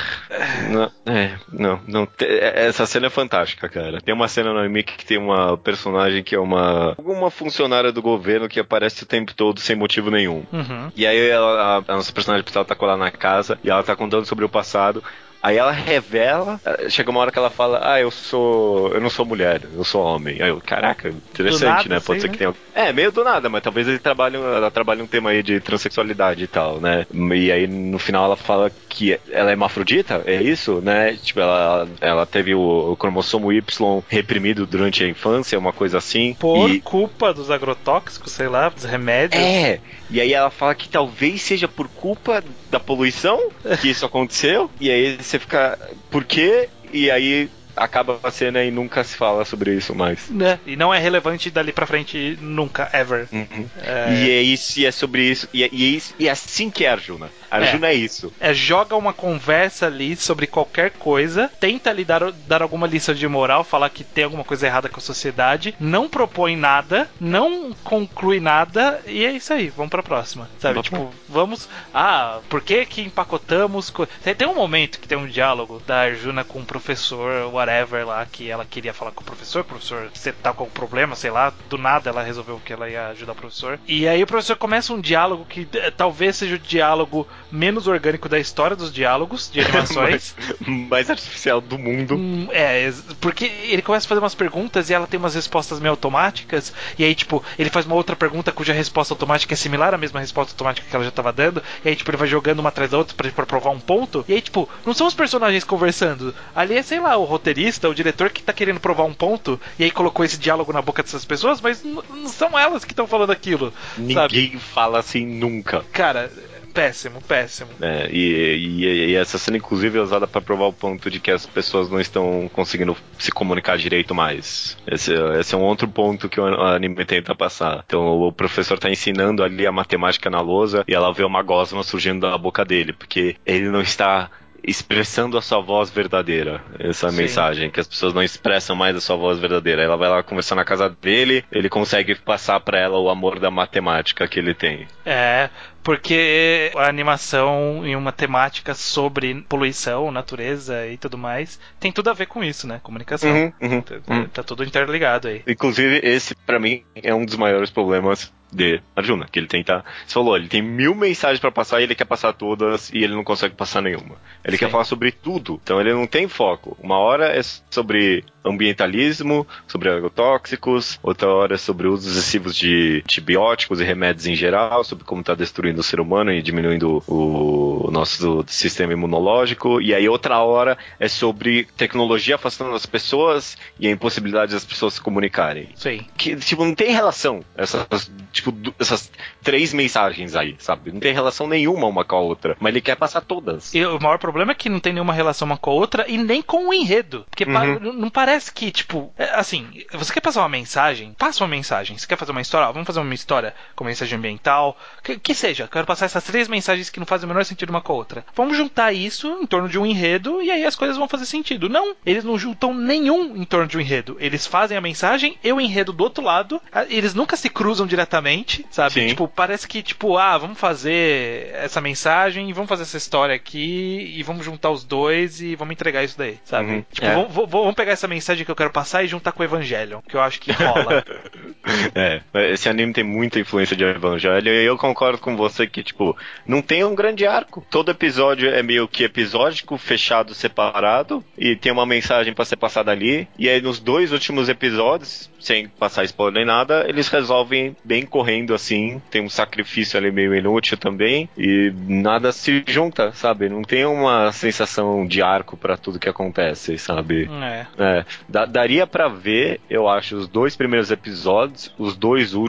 não, 0.70 0.92
é, 1.06 1.32
não, 1.52 1.80
não 1.88 2.08
é, 2.20 2.68
essa 2.68 2.86
cena 2.86 3.08
é 3.08 3.10
fantástica, 3.10 3.70
cara. 3.70 4.02
Tem 4.02 4.14
uma 4.14 4.28
cena 4.28 4.52
no 4.52 4.60
anime 4.60 4.84
que 4.84 5.06
tem 5.06 5.18
uma 5.18 5.58
personagem 5.58 6.22
que 6.22 6.36
é 6.36 6.40
uma 6.40 6.90
alguma 6.98 7.32
funcionária 7.32 7.94
do 7.94 8.02
governo 8.02 8.50
que 8.50 8.60
aparece 8.60 9.04
o 9.04 9.08
tempo 9.08 9.34
todo 9.34 9.62
sem 9.62 9.76
motivo 9.76 10.12
nenhum. 10.12 10.44
Uhum. 10.52 10.92
E 10.98 11.08
aí 11.08 11.30
ela, 11.30 11.78
a, 11.88 11.94
a 11.94 11.96
nossa 11.96 12.12
personagem 12.12 12.44
principal 12.44 12.66
tá 12.66 12.76
com 12.76 12.86
ela 12.86 12.98
na 12.98 13.10
casa 13.12 13.58
e 13.64 13.70
ela 13.70 13.84
tá 13.84 13.96
contando 13.96 14.26
sobre 14.26 14.44
o 14.44 14.50
passado. 14.50 15.02
Aí 15.46 15.58
ela 15.58 15.72
revela, 15.72 16.60
chega 16.90 17.12
uma 17.12 17.20
hora 17.20 17.32
que 17.32 17.38
ela 17.38 17.52
fala, 17.52 17.80
ah, 17.84 18.02
eu 18.02 18.10
sou. 18.10 18.92
eu 18.92 19.00
não 19.00 19.12
sou 19.12 19.24
mulher, 19.24 19.62
eu 19.76 19.84
sou 19.84 20.02
homem. 20.02 20.42
Aí 20.42 20.50
eu, 20.50 20.60
caraca, 20.60 21.10
interessante, 21.10 21.88
nada, 21.88 21.90
né? 21.90 22.00
Pode 22.00 22.18
assim, 22.18 22.22
ser 22.22 22.32
que 22.32 22.38
tenha. 22.40 22.54
É, 22.74 22.92
meio 22.92 23.12
do 23.12 23.24
nada, 23.24 23.48
mas 23.48 23.62
talvez 23.62 23.88
ele 23.88 24.00
trabalhe, 24.00 24.38
ela 24.38 24.72
trabalhe 24.72 25.04
um 25.04 25.08
tema 25.08 25.30
aí 25.30 25.44
de 25.44 25.60
transexualidade 25.60 26.44
e 26.44 26.48
tal, 26.48 26.80
né? 26.80 27.06
E 27.14 27.52
aí 27.52 27.68
no 27.68 28.00
final 28.00 28.26
ela 28.26 28.36
fala 28.36 28.72
que 28.90 29.20
ela 29.30 29.52
é 29.52 29.54
hermafrodita, 29.54 30.24
é 30.26 30.42
isso, 30.42 30.82
né? 30.82 31.16
Tipo, 31.22 31.42
ela, 31.42 31.88
ela 32.02 32.26
teve 32.26 32.56
o, 32.56 32.94
o 32.94 32.98
cromossomo 32.98 33.54
Y 33.54 34.04
reprimido 34.10 34.66
durante 34.66 35.04
a 35.04 35.08
infância, 35.08 35.60
uma 35.60 35.72
coisa 35.72 36.00
assim. 36.00 36.36
Por 36.40 36.72
e... 36.72 36.82
culpa 36.82 37.32
dos 37.32 37.52
agrotóxicos, 37.52 38.32
sei 38.32 38.48
lá, 38.48 38.70
dos 38.70 38.84
remédios. 38.84 39.44
É, 39.44 39.80
e 40.10 40.20
aí 40.20 40.34
ela 40.34 40.50
fala 40.50 40.74
que 40.74 40.90
talvez 40.90 41.44
seja 41.44 41.68
por 41.68 41.88
culpa 41.88 42.44
da 42.72 42.80
poluição 42.80 43.52
que 43.80 43.90
isso 43.90 44.06
aconteceu, 44.06 44.72
e 44.80 44.90
aí 44.90 45.18
você 45.36 45.40
fica, 45.40 45.78
por 46.10 46.24
quê? 46.24 46.70
E 46.94 47.12
aí 47.12 47.50
acaba 47.76 48.20
a 48.24 48.32
cena 48.32 48.64
e 48.64 48.72
nunca 48.72 49.04
se 49.04 49.16
fala 49.16 49.46
sobre 49.46 49.74
isso 49.74 49.94
mais. 49.96 50.30
Né? 50.30 50.60
E 50.66 50.76
não 50.76 50.94
é 50.94 51.00
relevante 51.00 51.50
dali 51.50 51.72
pra 51.72 51.86
frente 51.86 52.38
nunca, 52.42 52.90
ever. 52.94 53.28
É. 53.32 54.14
E 54.14 54.32
é 54.32 54.42
isso, 54.42 54.80
e 54.80 54.86
é 54.86 54.92
sobre 54.92 55.24
isso, 55.24 55.48
e 55.54 55.64
é, 55.64 55.70
e 55.72 55.84
é 55.84 55.88
isso, 55.88 56.14
e 56.20 56.28
é 56.28 56.32
assim 56.32 56.70
que 56.70 56.86
é 56.86 56.90
Arjuna. 56.90 57.30
Arjuna 57.50 57.88
é, 57.88 57.94
isso. 57.94 58.34
É, 58.40 58.54
joga 58.54 58.96
uma 58.96 59.14
conversa 59.14 59.86
ali 59.86 60.16
sobre 60.16 60.48
qualquer 60.48 60.92
coisa, 60.92 61.50
tenta 61.60 61.90
ali 61.90 62.04
dar, 62.04 62.32
dar 62.48 62.62
alguma 62.62 62.86
lição 62.88 63.14
de 63.16 63.28
moral, 63.28 63.64
falar 63.64 63.90
que 63.90 64.04
tem 64.04 64.24
alguma 64.26 64.44
coisa 64.44 64.66
errada 64.68 64.90
com 64.90 65.00
a 65.00 65.04
sociedade, 65.04 65.74
não 65.80 66.10
propõe 66.10 66.56
nada, 66.58 67.10
não 67.20 67.72
conclui 67.84 68.40
nada, 68.40 69.00
e 69.06 69.24
é 69.26 69.32
isso 69.32 69.54
aí, 69.54 69.70
vamos 69.70 69.90
pra 69.90 70.04
próxima. 70.04 70.50
Sabe? 70.60 70.82
Tipo, 70.82 71.14
vamos. 71.30 71.70
Ah, 71.94 72.40
por 72.50 72.62
que 72.62 72.86
que 72.86 73.02
empacotamos. 73.02 73.90
co- 73.90 74.08
Tem, 74.24 74.36
tem 74.36 74.48
um 74.48 74.56
momento 74.56 75.00
que 75.00 75.08
tem 75.08 75.18
um 75.18 75.28
diálogo 75.28 75.82
da 75.88 76.02
Arjuna 76.02 76.44
com 76.44 76.60
um 76.60 76.66
professor, 76.66 77.50
whatever 77.66 78.06
lá, 78.06 78.26
que 78.26 78.50
ela 78.50 78.64
queria 78.64 78.94
falar 78.94 79.12
com 79.12 79.22
o 79.22 79.26
professor, 79.26 79.64
professor, 79.64 80.10
você 80.14 80.32
tá 80.32 80.54
com 80.54 80.64
algum 80.64 80.74
problema, 80.74 81.16
sei 81.16 81.32
lá, 81.32 81.52
do 81.70 81.78
nada 81.78 82.10
ela 82.10 82.24
resolveu 82.24 82.62
que 82.64 82.72
ela 82.72 82.90
ia 82.90 83.08
ajudar 83.08 83.32
o 83.32 83.36
professor. 83.36 83.80
E 83.88 84.08
aí 84.08 84.22
o 84.22 84.28
professor 84.28 84.56
começa 84.56 84.94
um 84.94 85.02
diálogo 85.02 85.46
que 85.46 85.68
eh, 85.74 85.92
talvez 85.92 86.36
seja 86.36 86.56
o 86.56 86.60
diálogo 86.60 87.28
menos 87.52 87.88
orgânico 87.88 88.30
da 88.30 88.40
história 88.40 88.76
dos 88.76 88.94
diálogos 88.94 89.50
de 89.52 89.62
animações. 89.66 90.36
mais, 90.60 90.90
mais 90.90 91.10
artificial 91.10 91.60
do 91.60 91.78
mundo. 91.78 92.16
Hum, 92.16 92.48
é, 92.52 92.92
porque 93.20 93.46
ele 93.46 93.82
começa 93.82 94.06
a 94.06 94.10
fazer 94.10 94.22
umas 94.22 94.36
perguntas 94.36 94.90
e 94.90 94.94
ela 94.94 95.08
tem 95.08 95.20
umas 95.20 95.36
respostas 95.36 95.80
meio 95.80 95.92
automáticas. 95.92 96.74
E 96.98 97.04
aí, 97.04 97.16
tipo, 97.16 97.44
ele 97.58 97.70
faz 97.70 97.86
uma 97.86 97.96
outra 97.96 98.16
pergunta 98.16 98.52
cuja 98.52 98.74
resposta 98.74 99.14
automática 99.14 99.54
é 99.54 99.58
similar 99.58 99.94
à 99.94 99.98
mesma 99.98 100.20
resposta 100.20 100.54
automática 100.54 100.88
que 100.88 100.96
ela 100.96 101.06
já 101.06 101.12
tava 101.12 101.34
dando. 101.34 101.64
E 101.84 101.90
aí, 101.90 101.96
tipo, 101.96 102.12
ele 102.12 102.18
vai 102.18 102.28
jogando 102.28 102.60
uma 102.60 102.70
atrás 102.70 102.92
da 102.92 102.98
outra 102.98 103.16
pra, 103.16 103.32
pra 103.32 103.46
provar 103.46 103.72
um 103.72 103.80
ponto. 103.80 104.24
E 104.28 104.34
aí, 104.34 104.42
tipo, 104.42 104.70
não 104.86 104.94
são 104.94 105.08
os 105.08 105.14
personagens 105.14 105.64
conversando. 105.64 106.34
Ali 106.56 106.76
é, 106.76 106.84
sei 106.84 107.00
lá, 107.00 107.18
o 107.18 107.24
roteirista, 107.56 107.90
o 107.90 107.96
diretor 107.96 108.30
que 108.30 108.44
tá 108.44 108.52
querendo 108.52 108.80
provar 108.80 109.06
um 109.06 109.14
ponto. 109.14 109.60
E 109.80 109.84
aí 109.84 109.92
colocou 109.92 110.26
esse 110.26 110.38
diálogo 110.38 110.74
na 110.74 110.82
boca 110.82 111.02
dessas 111.02 111.24
pessoas, 111.24 111.62
mas 111.62 111.84
não 111.84 112.28
são 112.28 112.58
elas 112.58 112.84
que 112.84 112.92
estão 112.92 113.08
falando 113.08 113.32
aquilo. 113.32 113.74
Sabe? 114.14 114.42
Ninguém 114.42 114.60
fala 114.60 115.00
assim 115.00 115.26
nunca. 115.26 115.84
Cara, 115.92 116.30
péssimo, 116.74 117.22
péssimo. 117.22 117.70
É, 117.82 118.10
e, 118.12 118.84
e, 118.84 119.12
e, 119.12 119.16
essa 119.16 119.38
cena, 119.38 119.58
inclusive, 119.58 119.98
é 119.98 120.02
usada 120.02 120.28
para 120.28 120.42
provar 120.42 120.66
o 120.66 120.74
ponto 120.74 121.10
de 121.10 121.20
que 121.20 121.32
as 121.32 121.46
pessoas 121.46 121.90
não 121.90 122.00
estão 122.00 122.50
conseguindo 122.52 122.96
se 123.18 123.32
comunicar 123.32 123.78
direito 123.78 124.14
mais. 124.14 124.78
Esse, 124.86 125.14
esse 125.40 125.56
é 125.56 125.58
um 125.58 125.64
outro 125.64 125.88
ponto 125.88 126.28
que 126.28 126.40
o 126.40 126.46
anime 126.46 127.06
tenta 127.06 127.34
passar. 127.34 127.84
Então, 127.88 128.20
o 128.22 128.32
professor 128.32 128.76
está 128.76 128.90
ensinando 128.90 129.44
ali 129.44 129.66
a 129.66 129.72
matemática 129.72 130.30
na 130.30 130.42
lousa 130.42 130.84
e 130.88 130.94
ela 130.94 131.14
vê 131.14 131.24
uma 131.24 131.42
gosma 131.42 131.82
surgindo 131.84 132.22
da 132.30 132.38
boca 132.38 132.66
dele, 132.66 132.92
porque 132.92 133.38
ele 133.46 133.70
não 133.70 133.82
está 133.82 134.30
expressando 134.68 135.38
a 135.38 135.42
sua 135.42 135.62
voz 135.62 135.90
verdadeira. 135.90 136.64
Essa 136.80 137.10
Sim. 137.10 137.18
mensagem, 137.18 137.70
que 137.70 137.80
as 137.80 137.88
pessoas 137.88 138.14
não 138.14 138.24
expressam 138.24 138.76
mais 138.76 138.96
a 138.96 139.02
sua 139.02 139.16
voz 139.16 139.40
verdadeira. 139.40 139.84
Ela 139.84 139.98
vai 139.98 140.10
lá 140.10 140.24
conversar 140.24 140.56
na 140.56 140.66
casa 140.66 140.90
dele, 140.90 141.44
ele 141.52 141.70
consegue 141.70 142.16
passar 142.16 142.60
para 142.60 142.80
ela 142.80 143.00
o 143.00 143.10
amor 143.10 143.40
da 143.40 143.52
matemática 143.52 144.28
que 144.28 144.40
ele 144.40 144.54
tem. 144.54 144.88
É, 145.06 145.50
porque 145.84 146.72
a 146.76 146.88
animação 146.88 147.86
em 147.86 147.96
uma 147.96 148.12
temática 148.12 148.74
sobre 148.74 149.36
poluição, 149.48 150.12
natureza 150.12 150.88
e 150.88 150.98
tudo 150.98 151.16
mais 151.18 151.60
tem 151.80 151.92
tudo 151.92 152.10
a 152.10 152.14
ver 152.14 152.26
com 152.26 152.44
isso, 152.44 152.68
né? 152.68 152.80
Comunicação. 152.82 153.32
Uhum, 153.32 153.54
uhum, 153.62 153.82
tá, 153.82 153.96
uhum. 154.08 154.28
tá 154.28 154.44
tudo 154.44 154.64
interligado 154.64 155.28
aí. 155.28 155.44
Inclusive, 155.48 156.02
esse 156.04 156.34
para 156.34 156.60
mim 156.60 156.84
é 156.96 157.14
um 157.14 157.24
dos 157.24 157.36
maiores 157.36 157.70
problemas 157.70 158.34
de 158.56 158.82
Arjuna, 158.96 159.28
que 159.30 159.38
ele 159.38 159.48
tenta. 159.48 159.84
Você 160.06 160.14
falou, 160.14 160.36
ele 160.36 160.48
tem 160.48 160.62
mil 160.62 160.96
mensagens 160.96 161.40
para 161.40 161.52
passar 161.52 161.82
e 161.82 161.84
ele 161.84 161.96
quer 161.96 162.06
passar 162.06 162.34
todas 162.34 162.90
e 162.92 163.04
ele 163.04 163.14
não 163.14 163.24
consegue 163.24 163.54
passar 163.54 163.82
nenhuma. 163.82 164.16
Ele 164.44 164.58
Sim. 164.58 164.66
quer 164.66 164.72
falar 164.72 164.86
sobre 164.86 165.12
tudo, 165.12 165.60
então 165.64 165.80
ele 165.80 165.94
não 165.94 166.08
tem 166.08 166.28
foco. 166.28 166.78
Uma 166.82 166.98
hora 166.98 167.38
é 167.38 167.42
sobre 167.70 168.24
ambientalismo, 168.46 169.48
sobre 169.68 169.90
agrotóxicos, 169.90 171.00
outra 171.02 171.28
hora 171.30 171.56
é 171.56 171.58
sobre 171.58 171.88
usos 171.88 172.16
excessivos 172.16 172.56
de 172.56 173.02
antibióticos 173.04 173.82
e 173.82 173.84
remédios 173.84 174.28
em 174.28 174.36
geral, 174.36 174.84
sobre 174.84 175.04
como 175.04 175.22
está 175.22 175.34
destruindo 175.34 175.82
o 175.82 175.84
ser 175.84 176.00
humano 176.00 176.32
e 176.32 176.42
diminuindo 176.42 177.04
o, 177.08 177.90
nosso 177.92 178.44
sistema 178.48 178.94
imunológico, 178.94 179.82
e 179.82 179.94
aí 179.94 180.08
outra 180.10 180.40
hora 180.40 180.78
é 181.00 181.08
sobre 181.08 181.66
tecnologia 181.78 182.36
afastando 182.36 182.76
as 182.76 182.86
pessoas 182.86 183.58
e 183.80 183.88
a 183.88 183.92
impossibilidade 183.92 184.52
das 184.52 184.66
pessoas 184.66 184.96
se 184.96 185.02
comunicarem. 185.02 185.70
Sim. 185.76 186.06
Que, 186.18 186.36
tipo, 186.36 186.66
não 186.66 186.76
tem 186.76 186.92
relação 186.92 187.44
essas, 187.56 188.12
tipo, 188.34 188.54
essas 188.78 189.10
três 189.42 189.74
mensagens 189.74 190.36
aí, 190.36 190.56
sabe? 190.60 190.92
Não 190.92 191.00
tem 191.00 191.14
relação 191.14 191.48
nenhuma 191.48 191.88
uma 191.88 192.04
com 192.04 192.16
a 192.16 192.20
outra, 192.20 192.58
mas 192.60 192.72
ele 192.72 192.82
quer 192.82 192.96
passar 192.96 193.22
todas. 193.22 193.74
E 193.74 193.86
o 193.86 194.00
maior 194.00 194.18
problema 194.18 194.52
é 194.52 194.56
que 194.56 194.70
não 194.70 194.80
tem 194.80 194.92
nenhuma 194.92 195.14
relação 195.14 195.46
uma 195.46 195.58
com 195.58 195.70
a 195.70 195.74
outra 195.74 196.06
e 196.08 196.18
nem 196.18 196.42
com 196.42 196.68
o 196.68 196.74
enredo, 196.74 197.26
porque 197.30 197.46
uhum. 197.46 197.94
não 197.94 198.10
parece 198.10 198.35
parece 198.36 198.52
que, 198.52 198.70
tipo, 198.70 199.14
é, 199.18 199.30
assim, 199.36 199.66
você 199.94 200.14
quer 200.14 200.20
passar 200.20 200.42
uma 200.42 200.50
mensagem? 200.50 201.14
Passa 201.18 201.44
uma 201.44 201.50
mensagem. 201.50 201.98
Você 201.98 202.06
quer 202.06 202.18
fazer 202.18 202.32
uma 202.32 202.42
história? 202.42 202.72
vamos 202.72 202.86
fazer 202.86 203.00
uma 203.00 203.14
história 203.14 203.54
com 203.74 203.86
mensagem 203.86 204.18
ambiental. 204.18 204.78
Que, 205.02 205.18
que 205.18 205.34
seja, 205.34 205.70
quero 205.72 205.86
passar 205.86 206.06
essas 206.06 206.24
três 206.24 206.50
mensagens 206.50 206.90
que 206.90 207.00
não 207.00 207.06
fazem 207.06 207.26
o 207.26 207.30
menor 207.30 207.46
sentido 207.46 207.70
uma 207.70 207.82
com 207.82 207.94
a 207.94 207.96
outra. 207.96 208.26
Vamos 208.36 208.58
juntar 208.58 208.92
isso 208.92 209.28
em 209.42 209.46
torno 209.46 209.70
de 209.70 209.80
um 209.80 209.86
enredo 209.86 210.42
e 210.42 210.52
aí 210.52 210.66
as 210.66 210.76
coisas 210.76 210.98
vão 210.98 211.08
fazer 211.08 211.26
sentido. 211.26 211.70
Não, 211.70 211.96
eles 212.06 212.26
não 212.26 212.38
juntam 212.38 212.74
nenhum 212.74 213.38
em 213.38 213.46
torno 213.46 213.68
de 213.68 213.78
um 213.78 213.82
enredo. 213.82 214.18
Eles 214.20 214.46
fazem 214.46 214.78
a 214.78 214.82
mensagem 214.82 215.38
e 215.42 215.54
o 215.54 215.62
enredo 215.62 215.94
do 215.94 216.04
outro 216.04 216.24
lado. 216.24 216.62
Eles 216.90 217.14
nunca 217.14 217.38
se 217.38 217.50
cruzam 217.50 217.88
diretamente, 217.88 218.66
sabe? 218.70 218.94
Sim. 218.94 219.08
Tipo, 219.08 219.30
parece 219.30 219.66
que, 219.66 219.82
tipo, 219.82 220.18
ah, 220.18 220.38
vamos 220.38 220.60
fazer 220.60 221.52
essa 221.54 221.80
mensagem 221.80 222.50
e 222.50 222.54
vamos 222.54 222.68
fazer 222.68 222.84
essa 222.84 222.98
história 222.98 223.34
aqui 223.34 224.14
e 224.18 224.24
vamos 224.24 224.44
juntar 224.44 224.72
os 224.72 224.84
dois 224.84 225.40
e 225.40 225.56
vamos 225.56 225.72
entregar 225.72 226.04
isso 226.04 226.18
daí, 226.18 226.38
sabe? 226.44 226.72
Uhum. 226.72 226.86
Tipo, 226.92 227.06
é. 227.06 227.14
vamos, 227.16 227.50
vamos 227.50 227.76
pegar 227.76 227.94
essa 227.94 228.08
mensagem 228.08 228.25
mensagem 228.26 228.44
que 228.44 228.50
eu 228.50 228.56
quero 228.56 228.72
passar 228.72 229.04
e 229.04 229.08
juntar 229.08 229.32
com 229.32 229.44
o 229.44 229.46
Evangelho, 229.46 230.04
que 230.08 230.16
eu 230.16 230.22
acho 230.22 230.40
que 230.42 230.52
rola. 230.52 231.06
é, 231.94 232.22
esse 232.56 232.68
anime 232.68 232.94
tem 232.94 233.04
muita 233.04 233.40
influência 233.40 233.76
de 233.76 233.84
Evangelho 233.84 234.50
e 234.50 234.66
eu 234.66 234.78
concordo 234.78 235.20
com 235.20 235.36
você 235.38 235.68
que, 235.68 235.84
tipo, 235.84 236.18
não 236.46 236.62
tem 236.62 236.84
um 236.84 236.96
grande 236.96 237.26
arco. 237.26 237.66
Todo 237.70 237.92
episódio 237.92 238.50
é 238.50 238.64
meio 238.64 238.88
que 238.88 239.04
episódico, 239.04 239.78
fechado, 239.78 240.34
separado, 240.34 241.24
e 241.38 241.56
tem 241.56 241.72
uma 241.72 241.86
mensagem 241.86 242.34
para 242.34 242.46
ser 242.46 242.56
passada 242.56 242.92
ali. 242.92 243.28
E 243.38 243.48
aí 243.48 243.62
nos 243.62 243.80
dois 243.80 244.12
últimos 244.12 244.50
episódios, 244.50 245.30
sem 245.40 245.68
passar 245.68 246.04
spoiler 246.06 246.36
nem 246.36 246.46
nada, 246.46 246.86
eles 246.88 247.08
resolvem 247.08 247.76
bem 247.84 248.06
correndo 248.06 248.54
assim. 248.54 249.02
Tem 249.12 249.22
um 249.22 249.30
sacrifício 249.30 249.98
ali 249.98 250.12
meio 250.12 250.36
inútil 250.36 250.78
também, 250.78 251.30
e 251.38 251.72
nada 251.88 252.32
se 252.32 252.64
junta, 252.68 253.12
sabe? 253.14 253.48
Não 253.48 253.62
tem 253.62 253.86
uma 253.86 254.32
sensação 254.32 255.06
de 255.06 255.22
arco 255.22 255.56
para 255.56 255.78
tudo 255.78 256.00
que 256.00 256.10
acontece, 256.10 256.78
sabe? 256.78 257.30
É. 257.42 257.66
é 257.78 258.06
daria 258.48 258.88
para 258.88 259.08
ver, 259.08 259.60
eu 259.70 259.88
acho, 259.88 260.16
os 260.16 260.28
dois 260.28 260.56
primeiros 260.56 260.92
episódios, 260.92 261.74
os 261.78 261.96
dois 261.96 262.34
últimos, 262.34 262.45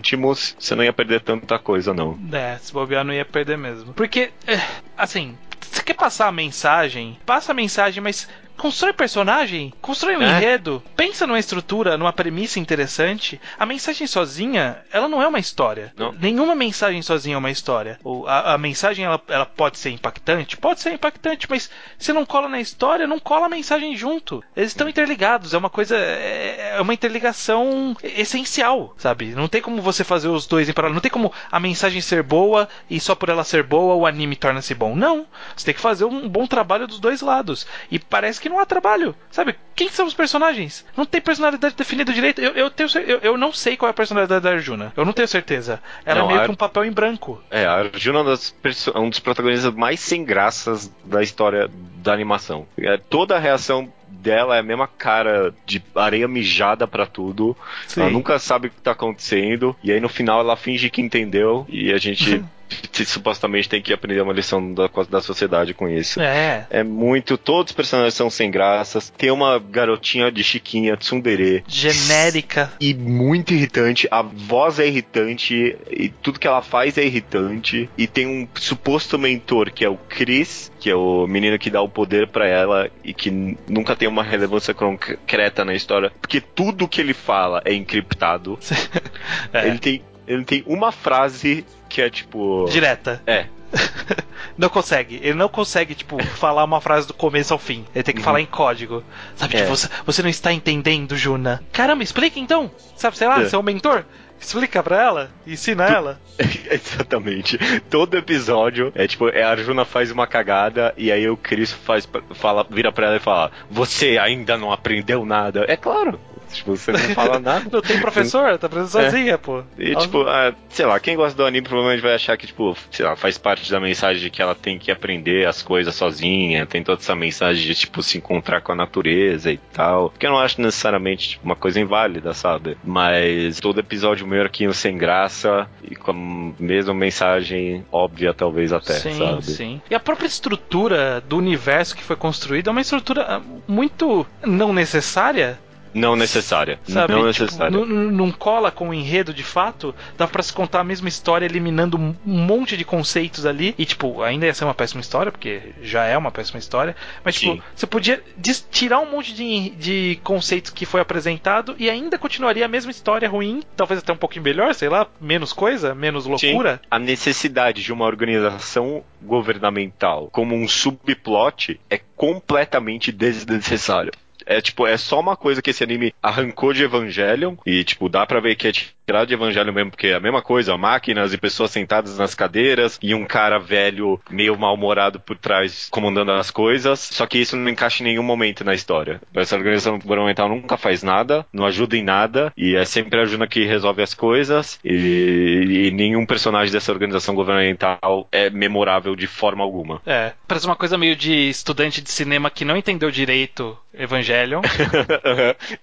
você 0.59 0.75
não 0.75 0.85
ia 0.85 0.93
perder 0.93 1.21
tanta 1.21 1.59
coisa, 1.59 1.93
não. 1.93 2.19
É, 2.33 2.59
se 2.59 2.73
bobear 2.73 3.05
não 3.05 3.15
ia 3.15 3.25
perder 3.25 3.57
mesmo. 3.57 3.93
Porque, 3.95 4.31
é, 4.47 4.61
assim, 4.97 5.37
você 5.61 5.83
quer 5.83 5.95
passar 5.95 6.29
a 6.29 6.33
mensagem? 6.33 7.19
Passa 7.27 7.53
a 7.53 7.55
mensagem, 7.55 8.03
mas 8.03 8.29
Constrói 8.57 8.93
personagem, 8.93 9.73
constrói 9.81 10.17
um 10.17 10.23
é. 10.23 10.31
enredo, 10.31 10.83
pensa 10.97 11.27
numa 11.27 11.39
estrutura, 11.39 11.97
numa 11.97 12.13
premissa 12.13 12.59
interessante. 12.59 13.41
A 13.59 13.67
mensagem 13.67 14.07
sozinha, 14.07 14.79
ela 14.91 15.09
não 15.09 15.23
é 15.23 15.29
uma 15.29 15.39
história. 15.39 15.93
Não. 15.97 16.13
Nenhuma 16.13 16.55
mensagem 16.55 17.03
sozinha 17.03 17.35
é 17.35 17.39
uma 17.39 17.51
história. 17.51 17.99
A, 18.27 18.55
a 18.55 18.59
mensagem, 18.59 19.05
ela, 19.05 19.21
ela, 19.29 19.47
pode 19.47 19.79
ser 19.79 19.91
impactante? 19.91 20.57
Pode 20.57 20.81
ser 20.81 20.93
impactante, 20.93 21.47
mas 21.51 21.71
se 21.99 22.13
não 22.13 22.25
cola 22.25 22.49
na 22.49 22.61
história, 22.61 23.07
não 23.07 23.19
cola 23.19 23.47
a 23.47 23.51
mensagem 23.51 23.95
junto. 23.95 24.43
Eles 24.57 24.71
estão 24.71 24.89
interligados, 24.89 25.53
é 25.53 25.59
uma 25.59 25.71
coisa. 25.71 25.97
É, 25.97 26.77
é 26.77 26.81
uma 26.81 26.95
interligação 26.95 27.97
essencial, 28.03 28.95
sabe? 28.97 29.35
Não 29.35 29.49
tem 29.49 29.61
como 29.61 29.83
você 29.83 30.03
fazer 30.03 30.29
os 30.29 30.47
dois 30.47 30.69
em 30.69 30.73
paralelo. 30.73 30.95
Não 30.95 31.03
tem 31.03 31.11
como 31.11 31.33
a 31.51 31.61
mensagem 31.61 32.01
ser 32.01 32.23
boa 32.23 32.69
e 32.89 32.99
só 32.99 33.15
por 33.15 33.29
ela 33.29 33.45
ser 33.45 33.63
boa 33.63 33.95
o 33.95 34.07
anime 34.07 34.35
torna-se 34.35 34.75
bom. 34.75 34.97
Não. 34.97 35.27
Você 35.55 35.67
tem 35.67 35.75
que 35.75 35.81
fazer 35.81 36.05
um 36.05 36.29
bom 36.29 36.47
trabalho 36.47 36.87
dos 36.87 36.99
dois 36.99 37.21
lados. 37.21 37.67
E 37.91 37.99
parece 37.99 38.41
que 38.41 38.46
que 38.47 38.49
não 38.49 38.61
há 38.61 38.65
trabalho. 38.65 39.15
Sabe? 39.31 39.57
Quem 39.75 39.89
são 39.89 40.07
os 40.07 40.15
personagens? 40.15 40.87
Não 40.97 41.05
tem 41.05 41.21
personalidade 41.21 41.75
definida 41.75 42.13
direito. 42.13 42.41
Eu, 42.41 42.53
eu, 42.53 42.71
tenho, 42.71 42.89
eu, 43.05 43.19
eu 43.19 43.37
não 43.37 43.53
sei 43.53 43.77
qual 43.77 43.89
é 43.89 43.91
a 43.91 43.95
personalidade 43.95 44.43
da 44.43 44.51
Arjuna. 44.51 44.93
Eu 44.97 45.05
não 45.05 45.13
tenho 45.13 45.27
certeza. 45.27 45.83
Ela 46.05 46.21
não, 46.21 46.27
é 46.27 46.29
meio 46.29 46.41
a... 46.41 46.45
que 46.45 46.51
um 46.53 46.57
papel 46.57 46.85
em 46.85 46.93
branco. 46.93 47.43
É, 47.51 47.67
a 47.67 47.73
Arjuna 47.73 48.21
é 48.21 48.99
um 48.99 49.11
dos 49.11 49.19
protagonistas 49.19 49.75
mais 49.75 49.99
sem 49.99 50.25
graças 50.25 50.91
da 51.05 51.23
história 51.23 51.69
da 51.97 52.13
animação. 52.13 52.67
É, 52.79 52.97
toda 52.97 53.35
a 53.35 53.41
reação 53.41 53.93
dela 54.09 54.57
é 54.57 54.61
a 54.61 54.63
mesma 54.63 54.87
cara 54.87 55.53
de 55.67 55.83
areia 55.95 56.29
mijada 56.29 56.87
para 56.87 57.05
tudo. 57.05 57.57
Sim. 57.89 58.03
Ela 58.03 58.11
nunca 58.11 58.39
sabe 58.39 58.69
o 58.69 58.71
que 58.71 58.81
tá 58.81 58.93
acontecendo. 58.93 59.75
E 59.83 59.91
aí 59.91 60.01
no 60.01 60.09
final 60.09 60.41
ela 60.41 60.57
finge 60.57 60.89
que 60.89 61.03
entendeu. 61.03 61.67
E 61.69 61.93
a 61.93 61.99
gente 61.99 62.45
supostamente 63.05 63.69
tem 63.69 63.83
que 63.83 63.93
aprender 63.93 64.21
uma 64.21 64.33
lição 64.33 64.73
da, 64.73 64.89
da 65.09 65.21
sociedade 65.21 65.75
com 65.75 65.89
isso. 65.89 66.21
É. 66.21 66.67
É 66.71 66.83
muito. 66.83 67.37
Todos 67.37 67.71
os 67.71 67.77
personagens 67.77 68.15
são 68.15 68.31
sem 68.31 68.51
graças. 68.51 69.11
Tem 69.17 69.31
uma 69.31 69.59
garotinha 69.59 70.31
de 70.31 70.43
Chiquinha, 70.43 70.97
tsundere. 70.97 71.65
Genérica. 71.67 72.73
E 72.81 72.95
muito 72.95 73.53
irritante. 73.53 74.09
A 74.11 74.23
voz 74.23 74.79
é 74.79 74.87
irritante. 74.87 75.77
E 75.91 76.09
tudo 76.09 76.41
que 76.41 76.47
ela 76.47 76.63
faz 76.63 76.97
é 76.99 77.05
irritante. 77.05 77.89
E 77.97 78.07
tem 78.07 78.27
um 78.27 78.49
suposto 78.55 79.19
mentor 79.19 79.71
que 79.71 79.85
é 79.85 79.89
o 79.89 79.97
Chris, 79.97 80.71
que 80.81 80.91
é 80.91 80.95
o 80.95 81.27
menino 81.27 81.59
que 81.59 81.71
dá 81.71 81.81
o 81.81 81.89
poder 81.89 82.29
para 82.29 82.47
ela 82.47 82.91
e 83.05 83.13
que 83.13 83.31
nunca 83.69 83.97
tem 83.97 84.09
uma 84.09 84.23
relevância 84.23 84.75
concreta 84.75 85.65
na 85.65 85.75
história. 85.75 86.13
Porque 86.21 86.41
tudo 86.41 86.89
que 86.89 87.01
ele 87.01 87.15
fala 87.15 87.63
é 87.65 87.75
encriptado. 87.75 88.59
é. 89.53 89.69
Ele 89.69 89.79
tem 89.79 90.03
ele 90.27 90.45
tem 90.45 90.63
uma 90.67 90.93
frase 90.93 91.65
que 91.89 92.03
é 92.03 92.11
tipo. 92.11 92.67
Direta. 92.71 93.23
É. 93.27 93.47
não 94.57 94.69
consegue. 94.69 95.21
Ele 95.23 95.35
não 95.35 95.49
consegue, 95.49 95.95
tipo, 95.95 96.23
falar 96.25 96.65
uma 96.65 96.81
frase 96.81 97.07
do 97.07 97.15
começo 97.15 97.53
ao 97.53 97.59
fim. 97.59 97.85
Ele 97.95 98.03
tem 98.03 98.15
que 98.15 98.21
uhum. 98.21 98.25
falar 98.25 98.41
em 98.41 98.47
código. 98.47 99.03
Sabe, 99.35 99.57
é. 99.57 99.61
tipo, 99.61 99.77
você, 99.77 99.89
você 100.05 100.23
não 100.23 100.31
está 100.31 100.53
entendendo, 100.53 101.17
Juna. 101.17 101.63
Caramba, 101.73 102.03
explica 102.03 102.39
então. 102.39 102.71
Sabe, 102.97 103.17
sei 103.17 103.29
lá, 103.29 103.41
é. 103.41 103.45
você 103.45 103.57
é 103.57 103.59
um 103.59 103.63
mentor? 103.63 104.05
Explica 104.39 104.83
pra 104.83 105.03
ela, 105.03 105.31
ensina 105.47 105.87
ela. 105.87 106.21
Exatamente. 106.71 107.59
Todo 107.89 108.19
episódio 108.19 108.93
é 108.95 109.07
tipo, 109.07 109.29
é, 109.31 109.43
a 109.43 109.51
Arjuna 109.51 109.85
faz 109.85 110.11
uma 110.11 110.27
cagada 110.27 110.93
e 110.97 111.11
aí 111.11 111.29
o 111.29 111.39
Chris 111.39 111.73
faz, 111.73 112.07
fala, 112.35 112.67
vira 112.69 112.93
pra 112.93 113.07
ela 113.07 113.17
e 113.17 113.21
fala: 113.21 113.51
Você 113.71 114.19
ainda 114.19 114.59
não 114.59 114.71
aprendeu 114.71 115.25
nada. 115.25 115.65
É 115.67 115.77
claro, 115.77 116.21
Tipo, 116.53 116.77
você 116.77 116.93
não 116.93 116.99
fala 116.99 117.39
nada. 117.41 117.67
não 117.71 117.81
tem 117.81 118.01
professor, 118.01 118.59
tá 118.59 118.67
aprendendo 118.67 118.99
é. 118.99 119.11
sozinha, 119.11 119.39
pô. 119.39 119.63
E, 119.79 119.95
tipo, 119.97 120.23
ah, 120.23 120.55
sei 120.69 120.87
lá, 120.87 120.99
quem 121.01 121.17
gosta 121.17 121.37
do 121.37 121.45
anime 121.45 121.67
provavelmente 121.67 122.03
vai 122.03 122.15
achar 122.15 122.37
que, 122.37 122.47
tipo, 122.47 122.77
sei 122.91 123.05
lá, 123.05 123.17
faz 123.17 123.39
parte 123.39 123.71
da 123.71 123.81
mensagem 123.81 124.23
de 124.23 124.31
que 124.31 124.43
ela 124.43 124.55
tem 124.55 124.79
que 124.79 124.91
aprender 124.91 125.47
as 125.47 125.63
coisas 125.63 125.95
sozinha, 125.95 126.67
tem 126.67 126.83
toda 126.83 127.01
essa 127.01 127.15
mensagem 127.15 127.67
de, 127.67 127.75
tipo, 127.75 128.03
se 128.03 128.19
encontrar 128.19 128.61
com 128.61 128.73
a 128.73 128.77
natureza 128.77 129.51
e 129.51 129.59
tal. 129.73 130.13
Que 130.19 130.27
eu 130.27 130.31
não 130.31 130.39
acho 130.39 130.61
necessariamente, 130.61 131.31
tipo, 131.31 131.45
uma 131.45 131.57
coisa 131.57 131.81
inválida, 131.81 132.33
sabe? 132.35 132.77
Mas 132.85 133.61
todo 133.61 133.81
episódio 133.81 134.27
meio 134.27 134.45
aqui 134.45 134.73
sem 134.75 134.97
graça 134.97 135.69
e 135.83 135.95
com 135.95 136.11
a 136.11 136.63
mesma 136.63 136.95
mensagem 136.95 137.85
óbvia, 137.91 138.35
talvez 138.35 138.73
até, 138.73 138.95
sim, 138.95 139.19
sabe? 139.19 139.45
Sim, 139.45 139.81
E 139.91 139.95
a 139.95 140.01
própria 140.01 140.27
estrutura 140.27 141.21
do 141.21 141.37
universo 141.37 141.97
que 141.97 142.03
foi 142.03 142.17
construído 142.17 142.69
é 142.69 142.71
uma 142.71 142.81
estrutura 142.81 143.23
ah, 143.29 143.43
muito 143.67 144.27
não 144.45 144.73
necessária, 144.73 145.59
Não 145.97 146.15
necessária. 146.15 146.79
Sabe? 146.87 147.13
Não 147.15 147.31
Tipo, 147.31 147.45
necessária. 147.45 147.71
não, 147.87 148.31
cola 148.31 148.71
com 148.71 148.91
o 148.91 148.95
enredo 148.95 149.33
de 149.33 149.43
fato, 149.43 149.95
dá 150.17 150.27
pra 150.29 150.43
se 150.43 150.53
contar 150.53 150.81
a 150.81 150.85
mesma 150.85 151.09
história, 151.09 151.47
eliminando 151.47 151.97
um 151.97 152.15
monte 152.27 152.77
de 152.77 152.85
conceitos 152.85 153.47
ali. 153.47 153.75
E, 153.79 153.85
tipo, 153.85 154.23
ainda 154.23 154.47
ia 154.47 154.55
ser 154.55 154.65
uma 154.65 154.75
péssima 154.75 155.01
história, 155.01 155.33
porque 155.33 155.61
já 155.83 156.05
é 156.05 156.17
uma 156.17 156.31
péssima 156.31 156.59
história. 156.59 156.95
Mas, 157.25 157.37
tipo, 157.37 157.55
Sim. 157.55 157.63
você 157.75 157.87
podia 157.87 158.23
tirar 158.71 159.01
um 159.01 159.11
monte 159.11 159.33
de, 159.33 159.71
de 159.71 160.21
conceitos 160.23 160.71
que 160.71 160.85
foi 160.85 161.01
apresentado 161.01 161.75
e 161.79 161.89
ainda 161.89 162.19
continuaria 162.19 162.65
a 162.65 162.69
mesma 162.69 162.91
história 162.91 163.29
ruim, 163.29 163.63
talvez 163.77 164.01
até 164.01 164.13
um 164.13 164.17
pouquinho 164.17 164.45
melhor, 164.45 164.75
sei 164.75 164.89
lá, 164.89 165.07
menos 165.21 165.53
coisa, 165.53 165.95
menos 165.95 166.27
loucura. 166.27 166.81
A 166.91 166.99
necessidade 166.99 167.83
de 167.83 167.93
uma 167.93 168.05
organização 168.05 169.03
governamental 169.23 170.29
como 170.33 170.55
um 170.55 170.69
subplot 170.69 171.81
é 171.89 172.01
completamente 172.17 173.11
desnecessário. 173.13 174.13
É 174.47 174.61
tipo, 174.61 174.87
é 174.87 174.97
só 174.97 175.19
uma 175.19 175.37
coisa 175.37 175.61
que 175.61 175.71
esse 175.71 175.83
anime 175.83 176.15
arrancou 176.23 176.73
de 176.73 176.85
Evangelion 176.85 177.57
e 177.67 177.83
tipo, 177.83 178.09
dá 178.09 178.25
pra 178.25 178.41
ver 178.41 178.55
que 178.55 178.69
é 178.69 178.73
tirado 179.07 179.29
de 179.29 179.35
Evangelion 179.35 179.73
mesmo, 179.73 179.91
porque 179.93 180.09
é 180.09 180.15
a 180.15 180.21
mesma 180.21 180.43
coisa, 180.43 180.77
máquinas 180.77 181.33
e 181.33 181.39
pessoas 181.39 181.71
sentadas 181.71 182.19
nas 182.19 182.35
cadeiras 182.35 182.99
e 183.01 183.15
um 183.15 183.25
cara 183.25 183.59
velho 183.59 184.21
meio 184.29 184.59
mal-humorado 184.59 185.21
por 185.21 185.37
trás 185.37 185.89
comandando 185.91 186.33
as 186.33 186.51
coisas, 186.51 186.99
só 186.99 187.25
que 187.25 187.39
isso 187.39 187.57
não 187.57 187.71
encaixa 187.71 188.03
em 188.03 188.07
nenhum 188.07 188.25
momento 188.25 188.65
na 188.65 188.75
história. 188.75 189.21
Essa 189.33 189.55
organização 189.55 189.99
governamental 189.99 190.49
nunca 190.49 190.77
faz 190.77 191.05
nada, 191.05 191.47
não 191.53 191.65
ajuda 191.65 191.97
em 191.97 192.03
nada 192.03 192.53
e 192.57 192.75
é 192.75 192.85
sempre 192.85 193.21
a 193.21 193.25
Juna 193.25 193.47
que 193.47 193.65
resolve 193.65 194.03
as 194.03 194.13
coisas 194.13 194.81
e, 194.85 195.87
e 195.87 195.91
nenhum 195.93 196.27
personagem 196.27 196.73
dessa 196.73 196.91
organização 196.91 197.35
governamental 197.35 198.27
é 198.33 198.51
memorável 198.51 199.15
de 199.15 199.29
forma 199.29 199.63
alguma. 199.63 200.03
É, 200.05 200.33
parece 200.49 200.67
uma 200.67 200.77
coisa 200.77 200.99
meio 200.99 201.15
de 201.15 201.49
estudante 201.49 202.03
de 202.03 202.11
cinema 202.11 202.51
que 202.51 202.65
não 202.65 202.77
entendeu 202.77 203.11
direito 203.11 203.79
Evangelion. 203.97 204.63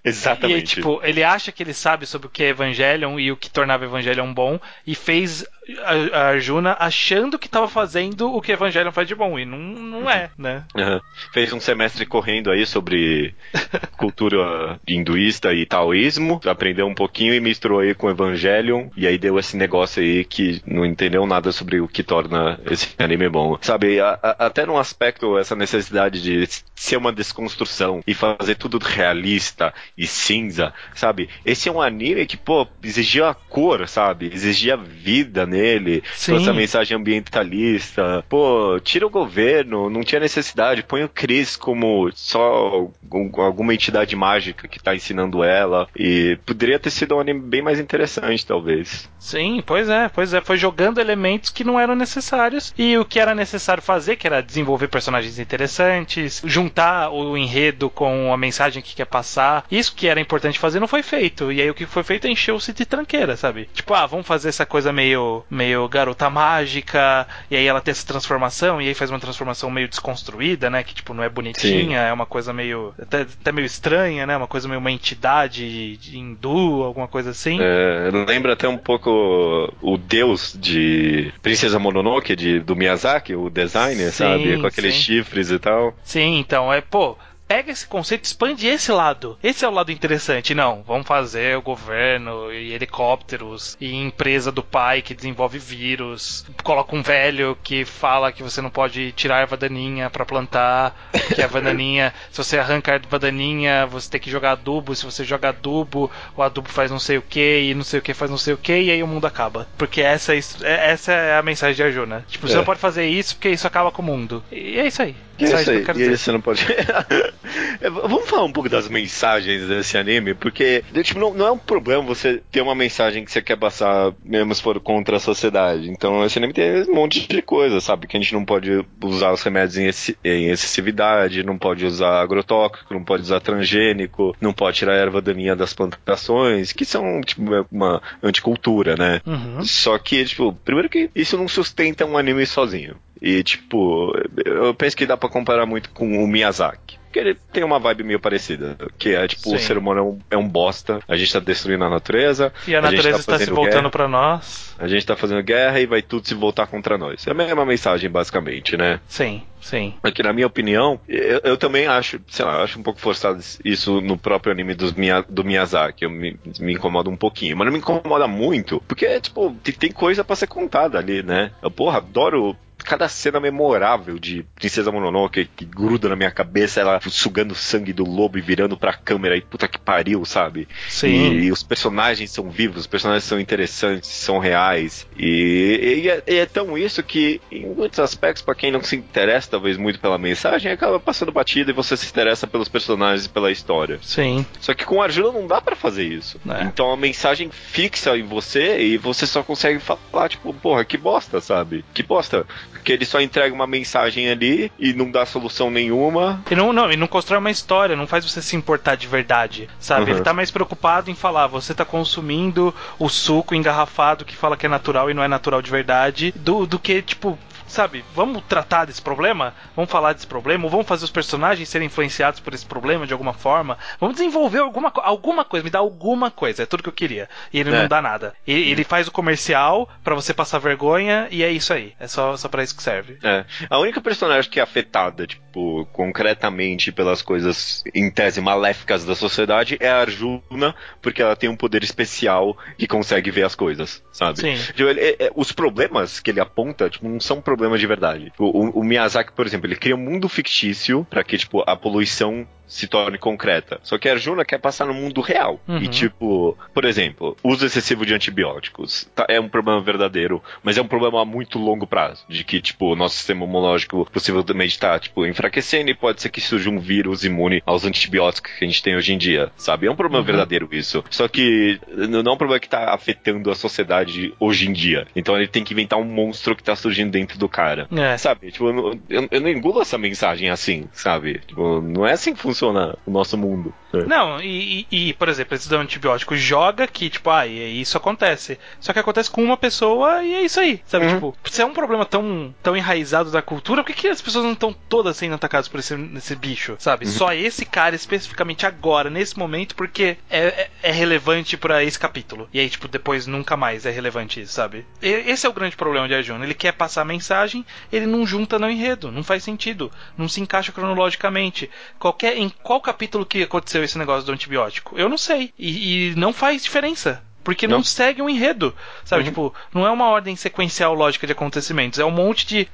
E 0.03 0.09
Exatamente. 0.09 0.55
aí, 0.55 0.61
tipo, 0.63 0.99
ele 1.03 1.23
acha 1.23 1.51
que 1.51 1.63
ele 1.63 1.73
sabe 1.73 2.05
sobre 2.05 2.27
o 2.27 2.29
que 2.29 2.43
é 2.43 2.49
Evangelion 2.49 3.12
e 3.19 3.31
o 3.31 3.37
que 3.37 3.49
tornava 3.49 3.85
Evangelion 3.85 4.33
bom 4.33 4.59
e 4.85 4.95
fez 4.95 5.45
a, 5.83 6.17
a 6.17 6.27
Arjuna 6.29 6.75
achando 6.79 7.39
que 7.39 7.47
tava 7.47 7.67
fazendo 7.67 8.33
o 8.33 8.41
que 8.41 8.51
Evangelion 8.51 8.91
faz 8.91 9.07
de 9.07 9.15
bom 9.15 9.39
e 9.39 9.45
não, 9.45 9.57
não 9.57 10.09
é, 10.09 10.29
né? 10.37 10.63
Aham. 10.75 11.01
Fez 11.33 11.53
um 11.53 11.59
semestre 11.59 12.05
correndo 12.05 12.51
aí 12.51 12.65
sobre 12.65 13.33
cultura 13.97 14.79
hinduísta 14.87 15.53
e 15.53 15.65
taoísmo, 15.65 16.39
aprendeu 16.45 16.85
um 16.87 16.93
pouquinho 16.95 17.33
e 17.33 17.39
misturou 17.39 17.79
aí 17.79 17.93
com 17.93 18.09
Evangelion, 18.09 18.89
e 18.95 19.07
aí 19.07 19.17
deu 19.17 19.37
esse 19.39 19.55
negócio 19.57 20.01
aí 20.01 20.25
que 20.25 20.61
não 20.65 20.85
entendeu 20.85 21.25
nada 21.25 21.51
sobre 21.51 21.79
o 21.79 21.87
que 21.87 22.03
torna 22.03 22.59
esse 22.69 22.89
anime 22.99 23.29
bom. 23.29 23.57
Sabe, 23.61 23.99
a- 23.99 24.19
a- 24.21 24.45
até 24.47 24.65
num 24.65 24.77
aspecto, 24.77 25.37
essa 25.37 25.55
necessidade 25.55 26.21
de 26.21 26.47
ser 26.75 26.97
uma 26.97 27.11
desconstrução 27.13 28.01
e 28.05 28.13
fazer 28.13 28.55
tudo 28.55 28.77
realista 28.77 29.73
e 29.97 30.05
cinza, 30.07 30.73
sabe? 30.93 31.29
Esse 31.45 31.69
é 31.69 31.71
um 31.71 31.81
anime 31.81 32.25
que, 32.25 32.37
pô, 32.37 32.67
exigia 33.03 33.29
a 33.29 33.33
cor, 33.33 33.87
sabe? 33.87 34.31
Exigia 34.33 34.75
vida 34.77 35.45
nele, 35.45 36.03
Sim. 36.15 36.35
essa 36.37 36.53
mensagem 36.53 36.97
ambientalista. 36.97 38.23
Pô, 38.27 38.79
tira 38.83 39.05
o 39.05 39.09
governo, 39.09 39.89
não 39.89 40.03
tinha 40.03 40.19
necessidade. 40.21 40.83
Põe 40.83 41.03
o 41.03 41.09
Chris 41.09 41.55
como 41.55 42.09
só 42.13 42.41
algum- 42.41 43.41
alguma 43.41 43.73
entidade 43.73 44.15
mágica 44.15 44.67
que 44.67 44.81
tá 44.81 44.95
ensinando 44.95 45.43
ela. 45.43 45.87
E 45.95 46.37
poderia 46.45 46.79
ter 46.79 46.89
sido 46.89 47.15
um 47.15 47.19
anime 47.19 47.41
bem 47.41 47.61
mais 47.61 47.79
interessante, 47.79 48.45
talvez. 48.45 49.09
Sim, 49.19 49.61
pois 49.65 49.89
é, 49.89 50.09
pois 50.09 50.33
é, 50.33 50.41
foi 50.41 50.57
jogando 50.57 50.99
elementos 50.99 51.49
que 51.49 51.63
não 51.63 51.79
eram 51.79 51.95
necessários 51.95 52.73
e 52.77 52.97
o 52.97 53.05
que 53.05 53.19
era 53.19 53.35
necessário 53.35 53.83
fazer, 53.83 54.15
que 54.15 54.27
era 54.27 54.41
desenvolver 54.41 54.87
personagens 54.87 55.39
interessantes, 55.39 56.41
juntar 56.45 57.09
o 57.11 57.37
enredo 57.37 57.89
com 57.89 58.33
a 58.33 58.37
mensagem 58.37 58.81
que 58.81 58.95
quer 58.95 59.05
passar. 59.05 59.65
Isso 59.69 59.95
que 59.95 60.07
era 60.07 60.19
importante 60.19 60.59
fazer 60.59 60.79
não 60.79 60.87
foi 60.87 61.03
feito. 61.03 61.51
E 61.51 61.61
aí 61.61 61.69
o 61.69 61.73
que 61.73 61.85
foi 61.85 62.03
feito 62.03 62.27
é 62.27 62.29
encher 62.29 62.51
o 62.53 62.59
de 62.73 62.85
tranqueira, 62.93 63.35
sabe? 63.35 63.67
Tipo, 63.73 63.95
ah, 63.95 64.05
vamos 64.05 64.27
fazer 64.27 64.49
essa 64.49 64.65
coisa 64.65 64.93
meio 64.93 65.43
meio 65.49 65.87
garota 65.89 66.29
mágica, 66.29 67.27
e 67.49 67.55
aí 67.55 67.65
ela 67.65 67.81
tem 67.81 67.91
essa 67.91 68.05
transformação 68.05 68.79
e 68.79 68.87
aí 68.87 68.93
faz 68.93 69.09
uma 69.09 69.19
transformação 69.19 69.71
meio 69.71 69.87
desconstruída, 69.87 70.69
né, 70.69 70.83
que 70.83 70.93
tipo 70.93 71.13
não 71.13 71.23
é 71.23 71.29
bonitinha, 71.29 71.99
é 71.99 72.13
uma 72.13 72.25
coisa 72.25 72.53
meio 72.53 72.93
até, 73.01 73.21
até 73.21 73.51
meio 73.51 73.65
estranha, 73.65 74.25
né? 74.27 74.37
Uma 74.37 74.47
coisa 74.47 74.67
meio 74.67 74.79
uma 74.79 74.91
entidade 74.91 75.97
de 75.97 76.17
hindu, 76.17 76.83
alguma 76.83 77.07
coisa 77.07 77.31
assim. 77.31 77.57
É, 77.59 78.09
lembra 78.27 78.53
até 78.53 78.67
um 78.67 78.77
pouco 78.77 79.73
o 79.81 79.97
deus 79.97 80.55
de 80.59 81.31
Princesa 81.41 81.79
Mononoke, 81.79 82.35
de, 82.35 82.59
do 82.59 82.75
Miyazaki, 82.75 83.33
o 83.33 83.49
designer, 83.49 84.11
Sim, 84.11 84.23
sabe? 84.23 84.59
Com 84.59 84.67
aqueles 84.67 84.93
sim. 84.95 85.01
chifres 85.01 85.49
e 85.49 85.57
tal. 85.57 85.95
Sim, 86.03 86.37
então 86.37 86.71
é, 86.71 86.81
pô, 86.81 87.17
pega 87.47 87.71
esse 87.71 87.85
conceito, 87.87 88.25
expande 88.25 88.67
esse 88.67 88.91
lado. 88.91 89.37
Esse 89.43 89.63
é 89.65 89.67
o 89.67 89.71
lado 89.71 89.91
interessante. 89.91 90.53
Não, 90.55 90.83
vamos 90.85 91.07
fazer 91.07 91.57
o 91.57 91.61
governo 91.61 92.51
e 92.51 92.73
helicópteros 92.73 93.77
e 93.79 93.93
empresa 93.93 94.51
do 94.51 94.63
pai 94.63 95.01
que 95.01 95.13
desenvolve 95.13 95.59
vírus. 95.59 96.45
Coloca 96.63 96.95
um 96.95 97.01
velho 97.01 97.57
que 97.63 97.85
fala 97.85 98.31
que 98.31 98.41
você 98.43 98.61
não 98.61 98.69
pode 98.69 99.11
tirar 99.11 99.37
a 99.37 99.41
erva 99.41 99.57
daninha 99.57 100.09
pra 100.09 100.25
plantar, 100.25 101.09
que 101.35 101.41
a 101.41 101.45
erva 101.45 101.61
daninha, 101.61 102.13
se 102.31 102.37
você 102.43 102.57
arranca 102.57 102.91
a 102.91 102.95
erva 102.95 103.19
daninha, 103.19 103.85
você 103.85 104.09
tem 104.09 104.21
que 104.21 104.31
jogar 104.31 104.51
adubo, 104.53 104.95
se 104.95 105.05
você 105.05 105.23
joga 105.23 105.49
adubo, 105.49 106.09
o 106.35 106.41
adubo 106.41 106.69
faz 106.69 106.89
não 106.89 106.99
sei 106.99 107.17
o 107.17 107.21
que 107.21 107.61
e 107.69 107.73
não 107.75 107.83
sei 107.83 107.99
o 107.99 108.03
que 108.03 108.13
faz 108.13 108.31
não 108.31 108.37
sei 108.37 108.53
o 108.53 108.57
que 108.57 108.73
e 108.75 108.91
aí 108.91 109.03
o 109.03 109.07
mundo 109.07 109.27
acaba. 109.27 109.67
Porque 109.77 110.01
essa 110.01 110.33
é, 110.35 110.39
é- 110.63 110.91
essa 110.91 111.11
é 111.11 111.37
a 111.37 111.43
mensagem 111.43 111.75
de 111.75 111.83
Arjuna. 111.83 112.25
Tipo, 112.27 112.47
você 112.47 112.53
É. 112.53 112.57
não 112.57 112.63
pode 112.65 112.79
fazer 112.79 113.05
isso 113.07 113.35
porque 113.35 113.49
isso 113.49 113.67
acaba 113.67 113.91
com 113.91 114.01
o 114.01 114.05
mundo. 114.05 114.43
E 114.51 114.79
é 114.79 114.87
isso 114.87 115.01
aí. 115.01 115.15
E 115.39 115.47
Só 115.47 115.57
é 115.57 115.61
isso 115.61 115.71
que 115.71 115.77
aí, 115.77 115.85
quero 115.85 115.97
e 115.99 116.03
dizer. 116.03 116.17
você 116.17 116.31
não 116.31 116.41
pode. 116.41 116.65
É, 117.81 117.89
Vamos 117.89 118.29
falar 118.29 118.43
um 118.43 118.51
pouco 118.51 118.69
das 118.69 118.87
mensagens 118.87 119.67
desse 119.67 119.97
anime, 119.97 120.33
porque 120.33 120.83
tipo, 121.03 121.19
não, 121.19 121.33
não 121.33 121.47
é 121.47 121.51
um 121.51 121.57
problema 121.57 122.01
você 122.03 122.41
ter 122.51 122.61
uma 122.61 122.73
mensagem 122.73 123.25
que 123.25 123.31
você 123.31 123.41
quer 123.41 123.57
passar, 123.57 124.13
mesmo 124.23 124.55
se 124.55 124.61
for 124.61 124.79
contra 124.79 125.17
a 125.17 125.19
sociedade. 125.19 125.89
Então, 125.89 126.23
esse 126.25 126.37
anime 126.37 126.53
tem 126.53 126.83
um 126.89 126.95
monte 126.95 127.27
de 127.27 127.41
coisa, 127.41 127.81
sabe? 127.81 128.07
Que 128.07 128.15
a 128.15 128.19
gente 128.19 128.33
não 128.33 128.45
pode 128.45 128.85
usar 129.03 129.33
os 129.33 129.43
remédios 129.43 129.77
em, 129.77 129.87
exce- 129.87 130.17
em 130.23 130.49
excessividade, 130.49 131.43
não 131.43 131.57
pode 131.57 131.85
usar 131.85 132.21
agrotóxico, 132.21 132.93
não 132.93 133.03
pode 133.03 133.23
usar 133.23 133.39
transgênico, 133.41 134.35
não 134.39 134.53
pode 134.53 134.77
tirar 134.77 134.93
a 134.93 134.97
erva 134.97 135.21
daninha 135.21 135.55
das 135.55 135.73
plantações, 135.73 136.71
que 136.71 136.85
são, 136.85 137.21
tipo, 137.21 137.41
uma 137.71 138.01
anticultura, 138.21 138.95
né? 138.95 139.21
Uhum. 139.25 139.63
Só 139.65 139.97
que, 139.97 140.23
tipo, 140.25 140.53
primeiro 140.63 140.89
que 140.89 141.09
isso 141.15 141.37
não 141.37 141.47
sustenta 141.47 142.05
um 142.05 142.17
anime 142.17 142.45
sozinho. 142.45 142.95
E, 143.23 143.41
tipo, 143.41 144.13
eu 144.43 144.73
penso 144.75 144.97
que 144.97 145.05
dá 145.05 145.15
pra 145.15 145.29
comparar 145.29 145.65
muito 145.65 145.89
com 145.91 146.21
o 146.21 146.27
Miyazaki. 146.27 147.01
Porque 147.13 147.19
ele 147.19 147.37
tem 147.53 147.63
uma 147.63 147.79
vibe 147.79 148.03
meio 148.03 148.19
parecida. 148.19 148.75
Que 148.97 149.13
é, 149.13 149.27
tipo, 149.27 149.53
o 149.53 149.57
Sim. 149.57 149.65
ser 149.65 149.77
humano 149.77 149.99
é 149.99 150.03
um, 150.03 150.19
é 150.31 150.37
um 150.37 150.49
bosta. 150.49 150.99
A 151.07 151.15
gente 151.15 151.31
tá 151.31 151.39
destruindo 151.39 151.85
a 151.85 151.89
natureza. 151.89 152.51
E 152.67 152.75
a 152.75 152.81
natureza 152.81 153.23
tá 153.23 153.35
está 153.35 153.39
se 153.39 153.51
voltando 153.51 153.89
pra 153.89 154.07
nós. 154.07 154.75
A 154.79 154.87
gente 154.87 155.05
tá 155.05 155.15
fazendo 155.15 155.43
guerra 155.43 155.79
e 155.79 155.85
vai 155.85 156.01
tudo 156.01 156.27
se 156.27 156.33
voltar 156.33 156.65
contra 156.65 156.97
nós. 156.97 157.25
É 157.27 157.31
a 157.31 157.35
mesma 157.35 157.65
mensagem, 157.65 158.09
basicamente, 158.09 158.75
né? 158.75 158.99
Sim, 159.07 159.43
sim. 159.61 159.93
Porque, 160.01 160.23
na 160.23 160.33
minha 160.33 160.47
opinião, 160.47 160.99
eu, 161.07 161.39
eu 161.43 161.55
também 161.55 161.85
acho, 161.85 162.19
sei 162.27 162.43
lá, 162.43 162.55
eu 162.55 162.63
acho 162.63 162.79
um 162.79 162.83
pouco 162.83 162.99
forçado 162.99 163.39
isso 163.63 164.01
no 164.01 164.17
próprio 164.17 164.51
anime 164.51 164.73
dos 164.73 164.91
do 165.29 165.43
Miyazaki. 165.43 166.03
Eu 166.03 166.09
me, 166.09 166.35
me 166.59 166.73
incomoda 166.73 167.11
um 167.11 167.15
pouquinho. 167.15 167.55
Mas 167.55 167.67
não 167.67 167.73
me 167.73 167.79
incomoda 167.79 168.27
muito, 168.27 168.81
porque, 168.87 169.21
tipo, 169.21 169.55
tem, 169.63 169.73
tem 169.75 169.91
coisa 169.91 170.23
pra 170.23 170.35
ser 170.35 170.47
contada 170.47 170.97
ali, 170.97 171.21
né? 171.21 171.51
Eu, 171.61 171.69
porra, 171.69 171.99
adoro 171.99 172.57
cada 172.83 173.07
cena 173.07 173.39
memorável 173.39 174.19
de 174.19 174.45
Princesa 174.55 174.91
Mononoke 174.91 175.49
que 175.55 175.65
gruda 175.65 176.09
na 176.09 176.15
minha 176.15 176.31
cabeça, 176.31 176.79
ela 176.79 176.99
sugando 177.09 177.51
o 177.51 177.55
sangue 177.55 177.93
do 177.93 178.03
lobo 178.03 178.37
e 178.37 178.41
virando 178.41 178.77
pra 178.77 178.93
câmera 178.93 179.35
e 179.35 179.41
puta 179.41 179.67
que 179.67 179.79
pariu, 179.79 180.23
sabe? 180.25 180.67
Sim. 180.89 181.07
E, 181.07 181.45
e 181.45 181.51
os 181.51 181.63
personagens 181.63 182.31
são 182.31 182.49
vivos, 182.49 182.81
os 182.81 182.87
personagens 182.87 183.23
são 183.23 183.39
interessantes, 183.39 184.09
são 184.09 184.39
reais. 184.39 185.07
E, 185.17 186.01
e 186.03 186.09
é, 186.09 186.23
e 186.27 186.35
é 186.35 186.45
tão 186.45 186.77
isso 186.77 187.01
que, 187.03 187.41
em 187.51 187.65
muitos 187.65 187.99
aspectos, 187.99 188.43
pra 188.43 188.55
quem 188.55 188.71
não 188.71 188.83
se 188.83 188.95
interessa 188.95 189.51
talvez 189.51 189.77
muito 189.77 189.99
pela 189.99 190.17
mensagem, 190.17 190.71
acaba 190.71 190.99
passando 190.99 191.31
batida 191.31 191.71
e 191.71 191.73
você 191.73 191.95
se 191.95 192.07
interessa 192.07 192.47
pelos 192.47 192.69
personagens 192.69 193.25
e 193.25 193.29
pela 193.29 193.51
história. 193.51 193.99
Sim. 194.01 194.45
Só 194.59 194.73
que 194.73 194.85
com 194.85 195.01
Arjuna 195.01 195.31
não 195.31 195.47
dá 195.47 195.61
pra 195.61 195.75
fazer 195.75 196.05
isso. 196.05 196.39
É. 196.49 196.63
Então 196.63 196.91
a 196.91 196.97
mensagem 196.97 197.49
fixa 197.51 198.17
em 198.17 198.23
você 198.23 198.79
e 198.81 198.97
você 198.97 199.25
só 199.25 199.43
consegue 199.43 199.79
falar, 199.79 200.29
tipo, 200.29 200.53
porra, 200.53 200.85
que 200.85 200.97
bosta, 200.97 201.39
sabe? 201.41 201.83
Que 201.93 202.03
bosta. 202.03 202.45
Que 202.83 202.91
ele 202.91 203.05
só 203.05 203.21
entrega 203.21 203.53
uma 203.53 203.67
mensagem 203.67 204.29
ali 204.29 204.71
e 204.79 204.93
não 204.93 205.09
dá 205.09 205.25
solução 205.25 205.69
nenhuma. 205.69 206.41
E 206.49 206.55
não, 206.55 206.73
não, 206.73 206.91
e 206.91 206.97
não 206.97 207.07
constrói 207.07 207.39
uma 207.39 207.51
história, 207.51 207.95
não 207.95 208.07
faz 208.07 208.29
você 208.29 208.41
se 208.41 208.55
importar 208.55 208.95
de 208.95 209.07
verdade, 209.07 209.69
sabe? 209.79 210.03
Uhum. 210.03 210.17
Ele 210.17 210.21
tá 210.23 210.33
mais 210.33 210.51
preocupado 210.51 211.09
em 211.09 211.15
falar, 211.15 211.47
você 211.47 211.73
tá 211.73 211.85
consumindo 211.85 212.73
o 212.99 213.09
suco 213.09 213.55
engarrafado 213.55 214.25
que 214.25 214.35
fala 214.35 214.57
que 214.57 214.65
é 214.65 214.69
natural 214.69 215.09
e 215.09 215.13
não 215.13 215.23
é 215.23 215.27
natural 215.27 215.61
de 215.61 215.71
verdade, 215.71 216.33
do, 216.35 216.65
do 216.65 216.79
que, 216.79 217.01
tipo, 217.01 217.37
sabe, 217.73 218.03
vamos 218.15 218.43
tratar 218.47 218.85
desse 218.85 219.01
problema? 219.01 219.53
Vamos 219.75 219.91
falar 219.91 220.13
desse 220.13 220.27
problema? 220.27 220.63
Ou 220.65 220.69
vamos 220.69 220.87
fazer 220.87 221.03
os 221.05 221.11
personagens 221.11 221.67
serem 221.67 221.87
influenciados 221.87 222.39
por 222.39 222.53
esse 222.53 222.65
problema 222.65 223.05
de 223.05 223.13
alguma 223.13 223.33
forma? 223.33 223.77
Vamos 223.99 224.15
desenvolver 224.15 224.59
alguma, 224.59 224.91
alguma 224.95 225.43
coisa, 225.43 225.63
me 225.63 225.69
dá 225.69 225.79
alguma 225.79 226.31
coisa, 226.31 226.63
é 226.63 226.65
tudo 226.65 226.83
que 226.83 226.89
eu 226.89 226.93
queria. 226.93 227.29
E 227.51 227.59
ele 227.59 227.69
É. 227.69 227.81
não 227.81 227.87
dá 227.87 228.01
nada. 228.01 228.33
Ele, 228.47 228.71
ele 228.71 228.83
faz 228.83 229.07
o 229.07 229.11
comercial 229.11 229.89
pra 230.03 230.15
você 230.15 230.33
passar 230.33 230.59
vergonha 230.59 231.27
e 231.31 231.43
é 231.43 231.51
isso 231.51 231.73
aí. 231.73 231.93
É 231.99 232.07
só, 232.07 232.37
só 232.37 232.47
pra 232.47 232.63
isso 232.63 232.75
que 232.75 232.83
serve. 232.83 233.17
É. 233.23 233.45
A 233.69 233.77
única 233.79 233.99
personagem 234.01 234.49
que 234.49 234.59
é 234.59 234.63
afetada, 234.63 235.27
tipo, 235.27 235.42
tipo, 235.53 235.85
concretamente 235.93 236.91
pelas 236.91 237.21
coisas 237.21 237.83
em 237.93 238.09
tese 238.09 238.41
maléficas 238.41 239.05
da 239.05 239.13
sociedade 239.13 239.77
é 239.79 239.87
a 239.87 240.01
Arjuna, 240.01 240.73
porque 240.99 241.21
ela 241.21 241.35
tem 241.35 241.47
um 241.47 241.55
poder 241.55 241.83
especial 241.83 242.57
e 242.79 242.87
consegue 242.87 243.29
ver 243.29 243.43
as 243.43 243.53
coisas, 243.53 244.03
sabe? 244.11 244.39
Sim. 244.39 244.55
Tipo, 244.73 244.89
ele- 244.89 244.99
é- 244.99 245.15
é- 245.25 245.31
os 245.35 245.51
problemas 245.51 246.19
que 246.19 246.31
ele 246.31 246.39
aponta, 246.39 246.89
tipo, 246.89 247.07
não 247.07 247.19
são 247.19 247.39
problemas 247.39 247.79
de 247.79 247.85
verdade. 247.85 248.25
Tipo, 248.31 248.45
O, 248.45 248.79
o 248.79 248.83
Miyazaki, 248.83 249.31
por 249.31 249.45
exemplo, 249.45 249.67
ele 249.67 249.75
cria 249.75 249.95
um 249.95 249.99
mundo 249.99 250.27
fictício 250.27 251.05
para 251.09 251.23
que, 251.23 251.37
tipo, 251.37 251.63
a 251.67 251.75
poluição 251.75 252.47
se 252.73 252.87
torne 252.87 253.17
concreta. 253.17 253.79
Só 253.83 253.97
que 253.97 254.09
a 254.09 254.13
Arjuna 254.13 254.43
quer 254.43 254.57
passar 254.59 254.85
no 254.85 254.93
mundo 254.93 255.21
real. 255.21 255.59
Uhum. 255.67 255.77
E, 255.77 255.87
tipo, 255.87 256.57
por 256.73 256.85
exemplo, 256.85 257.37
uso 257.43 257.65
excessivo 257.65 258.05
de 258.05 258.13
antibióticos 258.13 259.09
tá- 259.15 259.25
é 259.29 259.39
um 259.39 259.47
problema 259.49 259.79
verdadeiro, 259.81 260.41
mas 260.63 260.77
é 260.77 260.81
um 260.81 260.87
problema 260.87 261.21
a 261.21 261.25
muito 261.25 261.59
longo 261.59 261.85
prazo. 261.85 262.25
De 262.27 262.43
que, 262.43 262.61
tipo, 262.61 262.91
o 262.91 262.95
nosso 262.95 263.15
sistema 263.17 263.43
imunológico 263.45 264.07
possivelmente 264.11 264.79
tá, 264.79 264.97
tipo, 264.99 265.25
enfraquecendo 265.25 265.89
e 265.91 265.95
pode 265.95 266.21
ser 266.21 266.29
que 266.29 266.41
surja 266.41 266.69
um 266.69 266.79
vírus 266.79 267.23
imune 267.23 267.61
aos 267.65 267.85
antibióticos 267.85 268.51
que 268.57 268.65
a 268.65 268.67
gente 268.67 268.81
tem 268.81 268.95
hoje 268.95 269.13
em 269.13 269.17
dia, 269.17 269.51
sabe? 269.57 269.87
É 269.87 269.91
um 269.91 269.95
problema 269.95 270.19
Uhum. 270.21 270.25
verdadeiro 270.25 270.67
isso. 270.71 271.03
Só 271.09 271.27
que 271.27 271.79
não 271.87 272.19
é 272.19 272.33
um 272.33 272.37
problema 272.37 272.59
que 272.59 272.69
tá 272.69 272.93
afetando 272.93 273.51
a 273.51 273.55
sociedade 273.55 274.33
hoje 274.39 274.67
em 274.67 274.73
dia. 274.73 275.05
Então 275.15 275.35
ele 275.37 275.47
tem 275.47 275.63
que 275.63 275.73
inventar 275.73 275.99
um 275.99 276.03
monstro 276.05 276.55
que 276.55 276.63
tá 276.63 276.75
surgindo 276.75 277.11
dentro 277.11 277.37
do 277.37 277.47
cara. 277.47 277.87
É. 277.95 278.17
Sabe? 278.17 278.51
Tipo, 278.51 278.67
eu, 278.69 278.73
não- 278.73 278.99
eu, 279.09 279.27
eu 279.31 279.41
não 279.41 279.49
engulo 279.49 279.81
essa 279.81 279.97
mensagem 279.97 280.49
assim, 280.49 280.85
sabe? 280.91 281.39
Tipo, 281.45 281.81
não 281.81 282.05
é 282.05 282.13
assim 282.13 282.33
que 282.33 282.39
funciona 282.39 282.62
o 282.69 283.11
nosso 283.11 283.37
mundo. 283.37 283.73
É. 283.93 284.05
Não, 284.05 284.41
e, 284.41 284.87
e- 284.91 285.13
por 285.13 285.29
exemplo, 285.29 285.57
dão 285.69 285.81
antibiótico, 285.81 286.35
joga 286.35 286.87
que, 286.87 287.09
tipo, 287.09 287.29
ah, 287.29 287.45
e 287.45 287.79
isso 287.81 287.95
acontece. 287.97 288.57
Só 288.79 288.91
que 288.93 288.99
acontece 288.99 289.29
com 289.29 289.43
uma 289.43 289.55
pessoa 289.57 290.23
e 290.23 290.33
é 290.33 290.41
isso 290.41 290.59
aí. 290.59 290.81
Sabe, 290.85 291.05
Uhum. 291.05 291.13
tipo, 291.13 291.37
se 291.49 291.61
é 291.61 291.65
um 291.65 291.73
problema 291.73 292.05
tão, 292.05 292.53
tão 292.63 292.75
enraizado 292.75 293.29
da 293.29 293.41
cultura, 293.41 293.83
por 293.83 293.93
que, 293.93 294.01
que 294.01 294.07
as 294.07 294.21
pessoas 294.21 294.45
não 294.45 294.53
estão 294.53 294.73
todas 294.73 295.17
sendo 295.17 295.35
atacadas 295.35 295.67
por 295.67 295.79
esse, 295.79 295.93
esse 296.15 296.35
bicho? 296.35 296.75
Sabe? 296.79 297.05
Só 297.07 297.33
esse 297.33 297.65
cara 297.65 297.95
especificamente 297.95 298.65
agora, 298.65 299.09
nesse 299.09 299.37
momento, 299.37 299.75
porque 299.75 300.17
é, 300.29 300.39
é, 300.39 300.69
é 300.83 300.91
relevante 300.91 301.55
pra 301.57 301.83
esse 301.83 301.99
capítulo. 301.99 302.49
E 302.53 302.59
aí, 302.59 302.69
tipo, 302.69 302.87
depois 302.87 303.27
nunca 303.27 303.55
mais 303.55 303.85
é 303.85 303.91
relevante 303.91 304.41
isso, 304.41 304.53
sabe? 304.53 304.85
E- 305.01 305.07
esse 305.27 305.45
é 305.45 305.49
o 305.49 305.53
grande 305.53 305.75
problema 305.75 306.07
de 306.07 306.15
Arjuna. 306.15 306.43
Ele 306.45 306.53
quer 306.53 306.71
passar 306.73 307.01
a 307.01 307.05
mensagem, 307.05 307.63
ele 307.91 308.05
não 308.07 308.25
junta 308.25 308.57
no 308.57 308.69
enredo, 308.69 309.11
não 309.11 309.23
faz 309.23 309.43
sentido, 309.43 309.91
não 310.17 310.27
se 310.27 310.41
encaixa 310.41 310.71
cronologicamente. 310.71 311.69
Qualquer, 311.99 312.37
em 312.37 312.49
qual 312.61 312.81
capítulo 312.81 313.25
que 313.25 313.43
aconteceu 313.43 313.83
esse 313.83 313.97
negócio 313.97 314.25
do 314.25 314.31
antibiótico? 314.31 314.97
Eu 314.97 315.09
não 315.09 315.17
sei. 315.17 315.53
E, 315.57 316.11
e 316.11 316.15
não 316.15 316.33
faz 316.33 316.63
diferença. 316.63 317.23
Porque 317.43 317.67
não, 317.67 317.77
Não. 317.77 317.83
segue 317.83 318.21
um 318.21 318.29
enredo. 318.29 318.73
Sabe, 319.03 319.21
Uhum. 319.23 319.29
tipo, 319.29 319.53
não 319.73 319.85
é 319.85 319.91
uma 319.91 320.07
ordem 320.09 320.35
sequencial 320.35 320.93
lógica 320.93 321.25
de 321.27 321.33
acontecimentos. 321.33 321.99
É 321.99 322.05
um 322.05 322.11
monte 322.11 322.45
de 322.47 322.67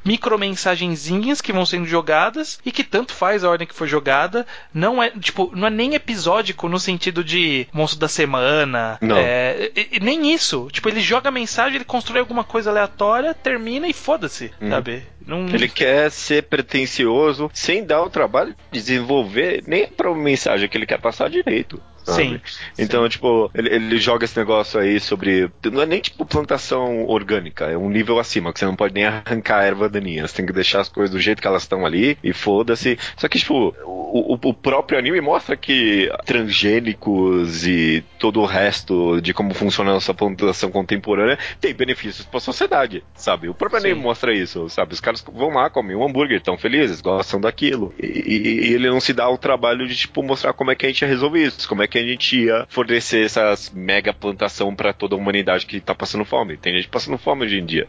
micromensagenzinhas 0.50 1.42
que 1.42 1.54
vão 1.54 1.66
sendo 1.66 1.86
jogadas 1.86 2.60
e 2.66 2.72
que 2.72 2.84
tanto 2.84 3.14
faz 3.14 3.44
a 3.44 3.50
ordem 3.50 3.68
que 3.68 3.74
foi 3.76 3.88
jogada. 3.88 4.46
Não 4.74 5.02
é, 5.02 5.10
tipo, 5.12 5.52
não 5.56 5.68
é 5.68 5.70
nem 5.70 5.94
episódico 5.96 6.68
no 6.70 6.80
sentido 6.80 7.24
de 7.24 7.68
monstro 7.74 8.00
da 8.00 8.08
semana. 8.08 8.98
Não. 9.02 9.18
É, 9.18 9.72
e- 9.76 9.88
e 9.94 10.00
nem 10.00 10.34
isso. 10.34 10.70
Tipo, 10.72 10.90
ele 10.90 11.00
joga 11.02 11.30
a 11.30 11.32
mensagem, 11.32 11.76
ele 11.76 11.86
constrói 11.86 12.20
alguma 12.20 12.44
coisa 12.44 12.70
aleatória, 12.70 13.34
termina 13.34 13.88
e 13.88 13.94
foda-se, 13.94 14.52
Uhum. 14.62 14.70
sabe? 14.70 15.04
Não, 15.26 15.48
Ele 15.48 15.68
quer 15.70 16.10
ser 16.10 16.44
pretencioso 16.44 17.52
sem 17.54 17.84
dar 17.86 18.02
o 18.02 18.10
trabalho 18.10 18.56
de 18.72 18.80
desenvolver 18.80 19.64
nem 19.68 19.86
pra 19.88 20.14
mensagem 20.16 20.68
que 20.68 20.76
ele 20.76 20.88
quer 20.88 21.00
passar 21.00 21.30
direito. 21.30 21.80
Sabe? 22.10 22.42
Sim. 22.46 22.84
Então, 22.84 23.08
tipo, 23.10 23.50
ele, 23.54 23.70
ele 23.74 23.98
joga 23.98 24.26
esse 24.26 24.38
negócio 24.38 24.80
aí 24.80 25.00
sobre. 25.00 25.50
Não 25.72 25.82
é 25.82 25.86
nem 25.86 26.00
tipo 26.02 26.26
plantação 26.26 27.06
orgânica, 27.06 27.66
é 27.66 27.78
um 27.78 27.90
nível 27.90 28.20
acima, 28.20 28.52
que 28.54 28.60
você 28.60 28.66
não 28.66 28.76
pode 28.76 28.94
nem 28.94 29.06
arrancar 29.06 29.60
a 29.60 29.64
erva 29.66 29.90
daninha. 29.90 30.28
Você 30.28 30.36
tem 30.36 30.46
que 30.46 30.54
deixar 30.54 30.82
as 30.82 30.90
coisas 30.90 31.12
do 31.14 31.20
jeito 31.20 31.42
que 31.42 31.48
elas 31.48 31.64
estão 31.64 31.86
ali 31.86 32.18
e 32.24 32.34
foda-se. 32.34 32.98
Só 33.18 33.28
que, 33.28 33.38
tipo, 33.40 33.76
o, 33.86 34.34
o- 34.36 34.40
o 34.50 34.54
próprio 34.54 34.98
anime 34.98 35.22
mostra 35.22 35.56
que 35.56 36.10
transgênicos 36.26 37.66
e 37.68 38.04
todo 38.20 38.42
o 38.42 38.46
resto 38.46 39.20
de 39.22 39.34
como 39.34 39.54
funciona 39.54 39.92
a 39.92 39.94
nossa 39.96 40.14
plantação 40.14 40.72
contemporânea 40.72 41.38
tem 41.60 41.74
benefícios 41.74 42.26
pra 42.26 42.40
sociedade, 42.40 43.04
sabe? 43.16 43.50
O 43.50 43.54
próprio 43.54 43.80
anime 43.80 43.96
Sim. 43.96 44.02
mostra 44.02 44.34
isso, 44.34 44.68
sabe? 44.70 44.94
Os 44.94 45.00
caras 45.00 45.24
vão 45.34 45.50
lá, 45.50 45.70
comem 45.70 45.96
um 45.96 46.06
hambúrguer, 46.06 46.38
estão 46.38 46.58
felizes, 46.58 47.02
gostam 47.02 47.40
daquilo. 47.40 47.94
E, 48.02 48.06
e- 48.08 48.70
e 48.70 48.74
ele 48.74 48.90
não 48.90 49.00
se 49.00 49.14
dá 49.14 49.30
o 49.30 49.38
trabalho 49.38 49.88
de, 49.88 49.96
tipo, 49.96 50.24
mostrar 50.24 50.54
como 50.54 50.72
é 50.72 50.76
que 50.76 50.86
a 50.86 50.90
gente 50.90 51.02
ia 51.02 51.08
resolver 51.08 51.44
isso, 51.44 51.68
como 51.68 51.84
é 51.84 51.88
que 51.88 51.98
a 52.00 52.08
gente 52.08 52.46
ia 52.46 52.66
fornecer 52.70 53.26
essas 53.26 53.72
mega 53.74 54.14
plantação 54.14 54.76
pra 54.76 54.94
toda 54.94 55.16
a 55.16 55.18
humanidade 55.18 55.66
que 55.66 55.80
tá 55.80 55.94
passando 55.94 56.26
fome. 56.26 56.58
Tem 56.58 56.76
gente 56.76 56.88
passando 56.88 57.18
fome 57.18 57.46
hoje 57.46 57.60
em 57.60 57.66
dia. 57.66 57.88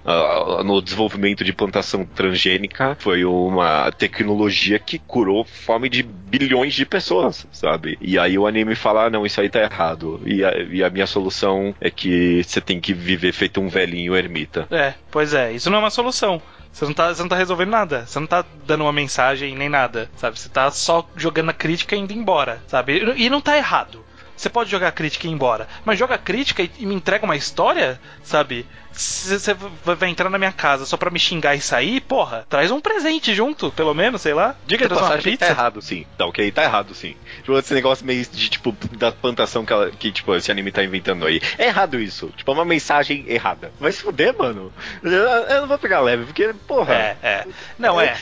No 0.64 0.80
desenvolvimento 0.80 1.44
de 1.44 1.52
plantação 1.52 2.04
transgênica 2.04 2.96
foi 2.98 3.24
uma 3.24 3.90
tecnologia 3.92 4.78
que 4.78 4.98
curou 4.98 5.44
fome 5.44 5.88
de 5.88 6.02
bilhões 6.02 6.74
de 6.74 6.86
pessoas, 6.86 7.46
sabe? 7.52 7.98
E 8.00 8.18
aí 8.18 8.38
o 8.38 8.46
anime 8.46 8.74
fala, 8.74 9.06
ah, 9.06 9.10
não, 9.10 9.26
isso 9.26 9.40
aí 9.40 9.48
tá 9.48 9.60
errado. 9.60 10.20
E 10.24 10.44
a, 10.44 10.56
e 10.58 10.84
a 10.84 10.90
minha 10.90 11.06
solução 11.06 11.74
é 11.80 11.90
que 11.90 12.42
você 12.44 12.60
tem 12.60 12.80
que 12.80 12.92
viver 12.92 13.32
feito 13.32 13.60
um 13.60 13.68
velhinho 13.68 14.16
ermita. 14.16 14.66
É, 14.70 14.94
pois 15.10 15.34
é, 15.34 15.52
isso 15.52 15.70
não 15.70 15.78
é 15.78 15.80
uma 15.80 15.90
solução. 15.90 16.40
Você 16.72 16.84
não, 16.84 16.94
tá, 16.94 17.12
você 17.12 17.22
não 17.22 17.28
tá 17.28 17.36
resolvendo 17.36 17.70
nada. 17.70 18.06
Você 18.06 18.18
não 18.18 18.26
tá 18.26 18.44
dando 18.66 18.82
uma 18.82 18.92
mensagem 18.92 19.54
nem 19.56 19.68
nada, 19.68 20.10
sabe? 20.16 20.38
Você 20.38 20.48
tá 20.48 20.70
só 20.70 21.08
jogando 21.16 21.50
a 21.50 21.54
crítica 21.54 21.96
e 21.96 21.98
indo 21.98 22.12
embora, 22.12 22.62
sabe? 22.68 23.02
E 23.16 23.28
não 23.28 23.40
tá 23.40 23.56
errado. 23.56 24.04
Você 24.40 24.48
pode 24.48 24.70
jogar 24.70 24.90
crítica 24.92 25.26
e 25.26 25.30
ir 25.30 25.34
embora. 25.34 25.68
Mas 25.84 25.98
joga 25.98 26.16
crítica 26.16 26.62
e, 26.62 26.70
e 26.78 26.86
me 26.86 26.94
entrega 26.94 27.26
uma 27.26 27.36
história, 27.36 28.00
sabe? 28.24 28.66
Você 28.90 29.54
vai 29.84 30.08
entrar 30.08 30.30
na 30.30 30.38
minha 30.38 30.50
casa 30.50 30.86
só 30.86 30.96
pra 30.96 31.10
me 31.10 31.18
xingar 31.18 31.54
e 31.54 31.60
sair, 31.60 32.00
porra, 32.00 32.46
traz 32.48 32.70
um 32.70 32.80
presente 32.80 33.34
junto, 33.34 33.70
pelo 33.70 33.92
menos, 33.92 34.22
sei 34.22 34.32
lá. 34.32 34.54
Diga 34.66 34.88
de 34.88 34.94
passagem, 34.94 35.36
tá 35.36 35.46
errado 35.48 35.82
sim. 35.82 36.06
Tá 36.16 36.24
ok, 36.24 36.50
tá 36.52 36.64
errado 36.64 36.94
sim. 36.94 37.14
Tipo, 37.36 37.58
esse 37.58 37.74
negócio 37.74 38.06
meio 38.06 38.24
de, 38.24 38.48
tipo, 38.48 38.74
da 38.96 39.12
plantação 39.12 39.62
que, 39.66 39.72
ela- 39.74 39.90
que, 39.90 40.10
tipo, 40.10 40.34
esse 40.34 40.50
anime 40.50 40.72
tá 40.72 40.82
inventando 40.82 41.26
aí. 41.26 41.42
É 41.58 41.66
errado 41.66 42.00
isso. 42.00 42.32
Tipo, 42.34 42.50
é 42.50 42.54
uma 42.54 42.64
mensagem 42.64 43.26
errada. 43.28 43.70
Vai 43.78 43.92
se 43.92 44.00
fuder, 44.00 44.34
mano. 44.38 44.72
Eu, 45.02 45.12
eu 45.12 45.60
não 45.60 45.68
vou 45.68 45.78
pegar 45.78 46.00
leve, 46.00 46.24
porque, 46.24 46.54
porra. 46.66 46.94
É, 46.94 47.16
é. 47.22 47.46
Não, 47.78 48.00
é. 48.00 48.16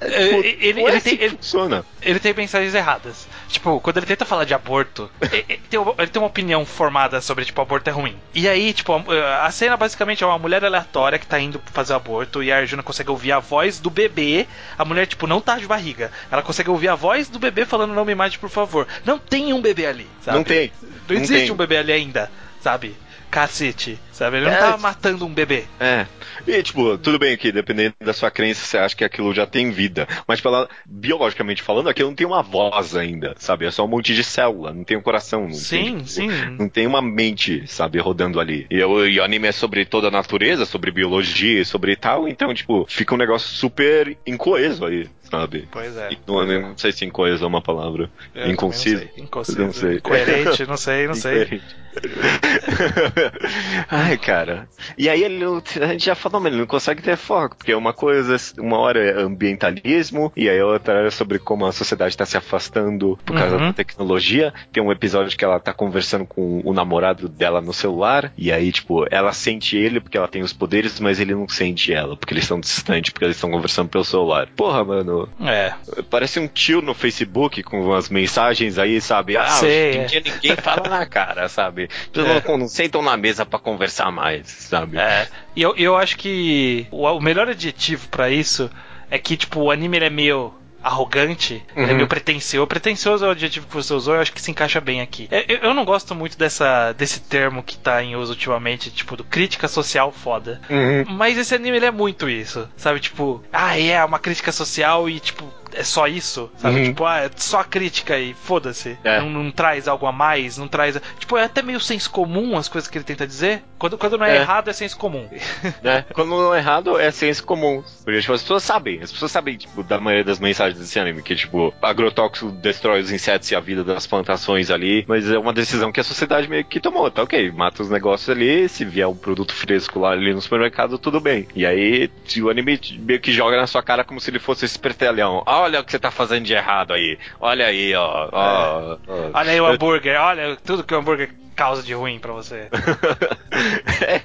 é, 0.00 0.08
tipo, 0.28 0.40
ele- 0.42 0.80
é 0.80 0.84
ele 0.84 0.96
assim 0.96 1.16
tem- 1.16 1.26
ele- 1.26 1.36
funciona. 1.36 1.84
ele 2.02 2.18
tem 2.18 2.32
mensagens 2.34 2.74
erradas. 2.74 3.27
Tipo, 3.48 3.80
quando 3.80 3.96
ele 3.96 4.06
tenta 4.06 4.26
falar 4.26 4.44
de 4.44 4.52
aborto, 4.52 5.10
ele, 5.32 5.42
tem 5.70 5.80
uma, 5.80 5.94
ele 5.98 6.08
tem 6.08 6.20
uma 6.20 6.28
opinião 6.28 6.64
formada 6.66 7.20
sobre, 7.20 7.44
tipo, 7.44 7.60
aborto 7.60 7.88
é 7.88 7.92
ruim. 7.92 8.16
E 8.34 8.46
aí, 8.46 8.72
tipo, 8.72 8.92
a, 8.92 9.46
a 9.46 9.50
cena 9.50 9.76
basicamente 9.76 10.22
é 10.22 10.26
uma 10.26 10.38
mulher 10.38 10.64
aleatória 10.64 11.18
que 11.18 11.26
tá 11.26 11.40
indo 11.40 11.60
fazer 11.72 11.94
aborto 11.94 12.42
e 12.42 12.52
a 12.52 12.58
Arjuna 12.58 12.82
consegue 12.82 13.10
ouvir 13.10 13.32
a 13.32 13.38
voz 13.38 13.80
do 13.80 13.88
bebê. 13.88 14.46
A 14.76 14.84
mulher, 14.84 15.06
tipo, 15.06 15.26
não 15.26 15.40
tá 15.40 15.56
de 15.58 15.66
barriga. 15.66 16.12
Ela 16.30 16.42
consegue 16.42 16.70
ouvir 16.70 16.88
a 16.88 16.94
voz 16.94 17.28
do 17.28 17.38
bebê 17.38 17.64
falando 17.64 17.94
não 17.94 18.04
me 18.04 18.14
mate, 18.14 18.38
por 18.38 18.50
favor. 18.50 18.86
Não 19.04 19.18
tem 19.18 19.52
um 19.52 19.62
bebê 19.62 19.86
ali, 19.86 20.06
sabe? 20.22 20.36
Não 20.36 20.44
tem. 20.44 20.72
Não 20.82 20.90
não 21.08 21.16
existe 21.16 21.44
tem. 21.44 21.50
um 21.50 21.56
bebê 21.56 21.78
ali 21.78 21.92
ainda, 21.92 22.30
sabe? 22.60 22.94
Cacete, 23.30 23.98
sabe? 24.12 24.38
Ele 24.38 24.46
não 24.46 24.52
É, 24.52 24.58
tá 24.58 24.76
matando 24.78 25.24
um 25.26 25.32
bebê. 25.32 25.64
É. 25.78 26.06
E, 26.46 26.62
tipo, 26.62 26.96
tudo 26.98 27.18
bem 27.18 27.36
que, 27.36 27.52
dependendo 27.52 27.94
da 28.00 28.12
sua 28.12 28.30
crença, 28.30 28.64
você 28.64 28.78
acha 28.78 28.96
que 28.96 29.04
aquilo 29.04 29.34
já 29.34 29.46
tem 29.46 29.70
vida. 29.70 30.06
Mas, 30.26 30.40
pela, 30.40 30.68
biologicamente 30.86 31.62
falando, 31.62 31.88
aquilo 31.88 32.08
não 32.08 32.16
tem 32.16 32.26
uma 32.26 32.42
voz 32.42 32.96
ainda, 32.96 33.34
sabe? 33.38 33.66
É 33.66 33.70
só 33.70 33.84
um 33.84 33.88
monte 33.88 34.14
de 34.14 34.24
célula, 34.24 34.72
não 34.72 34.84
tem 34.84 34.96
um 34.96 35.02
coração. 35.02 35.42
Não 35.48 35.52
Sim, 35.52 35.84
tem, 35.84 35.96
tipo, 35.98 36.08
sim. 36.08 36.28
Não 36.58 36.68
tem 36.68 36.86
uma 36.86 37.02
mente, 37.02 37.64
sabe, 37.66 37.98
rodando 37.98 38.40
ali. 38.40 38.66
E, 38.70 38.82
o- 38.82 39.06
e 39.06 39.18
o 39.20 39.24
anime 39.24 39.48
é 39.48 39.52
sobre 39.52 39.84
toda 39.84 40.08
a 40.08 40.10
natureza, 40.10 40.64
sobre 40.64 40.90
biologia, 40.90 41.64
sobre 41.64 41.96
tal, 41.96 42.28
então, 42.28 42.52
tipo, 42.54 42.86
fica 42.88 43.14
um 43.14 43.18
negócio 43.18 43.48
super 43.48 44.16
incoeso 44.26 44.84
aí, 44.86 45.08
sabe? 45.30 45.68
Pois 45.70 45.96
é. 45.96 46.10
Não, 46.26 46.42
eu 46.50 46.62
não 46.62 46.78
sei 46.78 46.92
se 46.92 47.04
incoeso 47.04 47.44
é 47.44 47.46
uma 47.46 47.62
palavra. 47.62 48.10
Eu 48.34 48.50
Inconciso. 48.50 48.96
Não 49.04 49.12
sei. 49.14 49.24
Inconciso. 49.24 49.58
Não 49.60 49.72
sei. 49.72 49.96
Incoerente, 49.96 50.66
não 50.66 50.76
sei, 50.76 51.06
não 51.06 51.14
sei. 51.14 51.60
Ai, 53.90 54.16
cara. 54.18 54.68
E 54.96 55.08
aí 55.08 55.22
ele 55.24 55.38
não, 55.38 55.56
a 55.80 55.86
gente 55.88 56.04
já 56.04 56.14
falou, 56.14 56.40
mas 56.40 56.52
ele 56.52 56.60
não 56.60 56.66
consegue 56.66 57.02
ter 57.02 57.16
foco, 57.16 57.56
porque 57.56 57.74
uma 57.74 57.92
coisa, 57.92 58.36
uma 58.58 58.78
hora 58.78 59.00
é 59.04 59.20
ambientalismo, 59.20 60.32
e 60.36 60.48
aí 60.48 60.60
outra 60.62 61.06
é 61.06 61.10
sobre 61.10 61.38
como 61.38 61.66
a 61.66 61.72
sociedade 61.72 62.10
está 62.10 62.24
se 62.24 62.36
afastando 62.36 63.18
por 63.24 63.36
causa 63.36 63.56
Uhum. 63.56 63.66
da 63.68 63.72
tecnologia. 63.72 64.52
Tem 64.72 64.82
um 64.82 64.92
episódio 64.92 65.36
que 65.36 65.44
ela 65.44 65.58
tá 65.58 65.72
conversando 65.72 66.24
com 66.26 66.60
o 66.64 66.72
namorado 66.72 67.28
dela 67.28 67.60
no 67.60 67.72
celular, 67.72 68.32
e 68.36 68.52
aí, 68.52 68.70
tipo, 68.70 69.04
ela 69.10 69.32
sente 69.32 69.76
ele 69.76 70.00
porque 70.00 70.16
ela 70.18 70.28
tem 70.28 70.42
os 70.42 70.52
poderes, 70.52 71.00
mas 71.00 71.18
ele 71.18 71.34
não 71.34 71.48
sente 71.48 71.92
ela, 71.92 72.16
porque 72.16 72.32
eles 72.34 72.44
estão 72.44 72.60
distantes, 72.60 73.10
porque 73.12 73.24
eles 73.24 73.36
estão 73.36 73.50
conversando 73.50 73.88
pelo 73.88 74.04
celular. 74.04 74.48
Porra, 74.54 74.84
mano, 74.84 75.17
É. 75.40 75.72
parece 76.10 76.38
um 76.38 76.46
tio 76.46 76.82
no 76.82 76.94
Facebook 76.94 77.62
com 77.62 77.94
as 77.94 78.08
mensagens 78.08 78.78
aí, 78.78 79.00
sabe? 79.00 79.36
Ah, 79.36 79.46
Sei, 79.48 79.90
hoje 79.90 79.98
em 79.98 80.02
é. 80.02 80.04
dia 80.04 80.22
ninguém 80.24 80.56
fala 80.56 80.88
na 80.88 81.06
cara, 81.06 81.48
sabe? 81.48 81.88
É. 82.18 82.56
não, 82.56 82.68
sentam 82.68 83.00
na 83.00 83.16
mesa 83.16 83.46
pra 83.46 83.58
conversar 83.58 84.10
mais, 84.10 84.46
sabe? 84.48 84.98
É. 84.98 85.28
E 85.54 85.62
eu, 85.62 85.74
eu 85.76 85.96
acho 85.96 86.16
que 86.16 86.86
o, 86.90 87.04
o 87.06 87.20
melhor 87.20 87.48
adjetivo 87.48 88.08
pra 88.08 88.28
isso 88.28 88.70
é 89.10 89.18
que, 89.18 89.36
tipo, 89.36 89.60
o 89.60 89.70
anime 89.70 89.98
é 89.98 90.10
meio 90.10 90.52
arrogante, 90.82 91.62
ele 91.74 91.86
é 91.86 91.90
Uhum. 91.90 91.96
meio 91.96 92.08
pretencioso. 92.08 92.66
Pretencioso 92.66 93.24
é 93.24 93.28
o 93.28 93.30
adjetivo 93.32 93.66
que 93.66 93.74
você 93.74 93.92
usou, 93.92 94.14
eu 94.14 94.20
acho 94.20 94.32
que 94.32 94.40
se 94.40 94.50
encaixa 94.50 94.80
bem 94.80 95.00
aqui. 95.00 95.28
Eu, 95.30 95.44
eu- 95.48 95.58
eu 95.68 95.74
não 95.74 95.84
gosto 95.84 96.14
muito 96.14 96.38
dessa, 96.38 96.92
desse 96.92 97.20
termo 97.20 97.62
que 97.62 97.76
tá 97.76 98.02
em 98.02 98.16
uso 98.16 98.32
ultimamente, 98.32 98.90
tipo, 98.90 99.16
do 99.16 99.24
crítica 99.24 99.68
social 99.68 100.12
foda. 100.12 100.60
Uhum. 100.70 101.04
Mas 101.16 101.36
esse 101.38 101.54
anime 101.54 101.76
ele 101.78 101.86
é 101.86 101.90
muito 101.90 102.28
isso, 102.28 102.68
sabe? 102.76 103.00
Tipo, 103.00 103.42
ah, 103.52 103.78
é 103.78 104.04
uma 104.04 104.18
crítica 104.18 104.52
social 104.52 105.08
e, 105.08 105.18
tipo, 105.20 105.44
é 105.78 105.84
só 105.84 106.06
isso, 106.06 106.50
sabe? 106.58 106.78
Uhum. 106.80 106.84
Tipo, 106.86 107.04
ah, 107.04 107.20
é 107.20 107.30
só 107.36 107.60
a 107.60 107.64
crítica 107.64 108.18
e 108.18 108.34
foda-se. 108.34 108.98
É. 109.04 109.20
Não, 109.20 109.30
não 109.30 109.50
traz 109.50 109.86
algo 109.86 110.06
a 110.06 110.12
mais, 110.12 110.58
não 110.58 110.66
traz. 110.66 111.00
Tipo, 111.18 111.36
é 111.36 111.44
até 111.44 111.62
meio 111.62 111.80
senso 111.80 112.10
comum 112.10 112.56
as 112.56 112.68
coisas 112.68 112.90
que 112.90 112.98
ele 112.98 113.04
tenta 113.04 113.26
dizer. 113.26 113.62
Quando, 113.78 113.96
quando 113.96 114.18
não 114.18 114.26
é, 114.26 114.36
É. 114.36 114.40
errado, 114.40 114.68
é 114.68 114.72
senso 114.72 114.96
comum. 114.98 115.28
né? 115.82 116.04
Quando 116.12 116.30
não 116.30 116.54
é 116.54 116.58
errado, 116.58 116.98
é 116.98 117.10
senso 117.10 117.44
comum. 117.44 117.82
Porque, 118.04 118.20
tipo, 118.20 118.32
as 118.32 118.42
pessoas 118.42 118.62
sabem. 118.62 119.00
As 119.00 119.12
pessoas 119.12 119.30
sabem, 119.30 119.56
tipo, 119.56 119.82
da 119.82 120.00
maioria 120.00 120.24
das 120.24 120.40
mensagens 120.40 120.78
desse 120.78 120.98
anime. 120.98 121.22
Que, 121.22 121.36
tipo, 121.36 121.72
agrotóxico 121.80 122.50
destrói 122.50 123.00
os 123.00 123.12
insetos 123.12 123.50
e 123.50 123.54
a 123.56 123.60
vida 123.60 123.84
das 123.84 124.06
plantações 124.06 124.70
ali. 124.70 125.04
Mas 125.06 125.30
é 125.30 125.38
uma 125.38 125.52
decisão 125.52 125.92
que 125.92 126.00
a 126.00 126.04
sociedade 126.04 126.48
meio 126.48 126.64
que 126.64 126.80
tomou. 126.80 127.10
Tá 127.10 127.22
ok, 127.22 127.50
mata 127.52 127.82
os 127.82 127.90
negócios 127.90 128.28
ali. 128.28 128.68
Se 128.68 128.84
vier 128.84 129.06
um 129.06 129.16
produto 129.16 129.54
fresco 129.54 130.00
lá 130.00 130.10
ali 130.10 130.34
no 130.34 130.40
supermercado, 130.42 130.98
tudo 130.98 131.20
bem. 131.20 131.46
E 131.54 131.64
aí, 131.64 132.10
se 132.26 132.42
o 132.42 132.50
anime 132.50 132.80
meio 132.98 133.20
que 133.20 133.32
joga 133.32 133.56
na 133.56 133.66
sua 133.66 133.82
cara 133.82 134.02
como 134.04 134.20
se 134.20 134.30
ele 134.30 134.38
fosse 134.38 134.64
esse 134.64 134.74
espertalhão. 134.74 135.42
Olha 135.68 135.80
o 135.80 135.84
que 135.84 135.90
você 135.90 135.98
tá 135.98 136.10
fazendo 136.10 136.46
de 136.46 136.54
errado 136.54 136.94
aí. 136.94 137.18
Olha 137.38 137.66
aí, 137.66 137.94
ó. 137.94 138.30
ó, 138.32 138.98
ó. 139.06 139.30
Olha 139.34 139.50
aí 139.50 139.60
o 139.60 139.66
hambúrguer, 139.66 140.18
olha 140.18 140.56
tudo 140.56 140.82
que 140.82 140.94
o 140.94 140.98
hambúrguer 140.98 141.30
causa 141.58 141.82
de 141.82 141.92
ruim 141.92 142.20
pra 142.20 142.32
você. 142.32 142.68
é, 144.06 144.22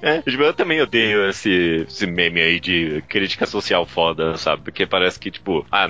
é, 0.00 0.22
tipo, 0.22 0.42
eu 0.42 0.54
também 0.54 0.80
odeio 0.80 1.28
esse, 1.28 1.84
esse 1.86 2.06
meme 2.06 2.40
aí 2.40 2.58
de 2.58 3.04
crítica 3.08 3.44
social 3.44 3.84
foda, 3.84 4.36
sabe? 4.38 4.62
Porque 4.62 4.86
parece 4.86 5.18
que, 5.18 5.30
tipo, 5.30 5.66
ah, 5.70 5.86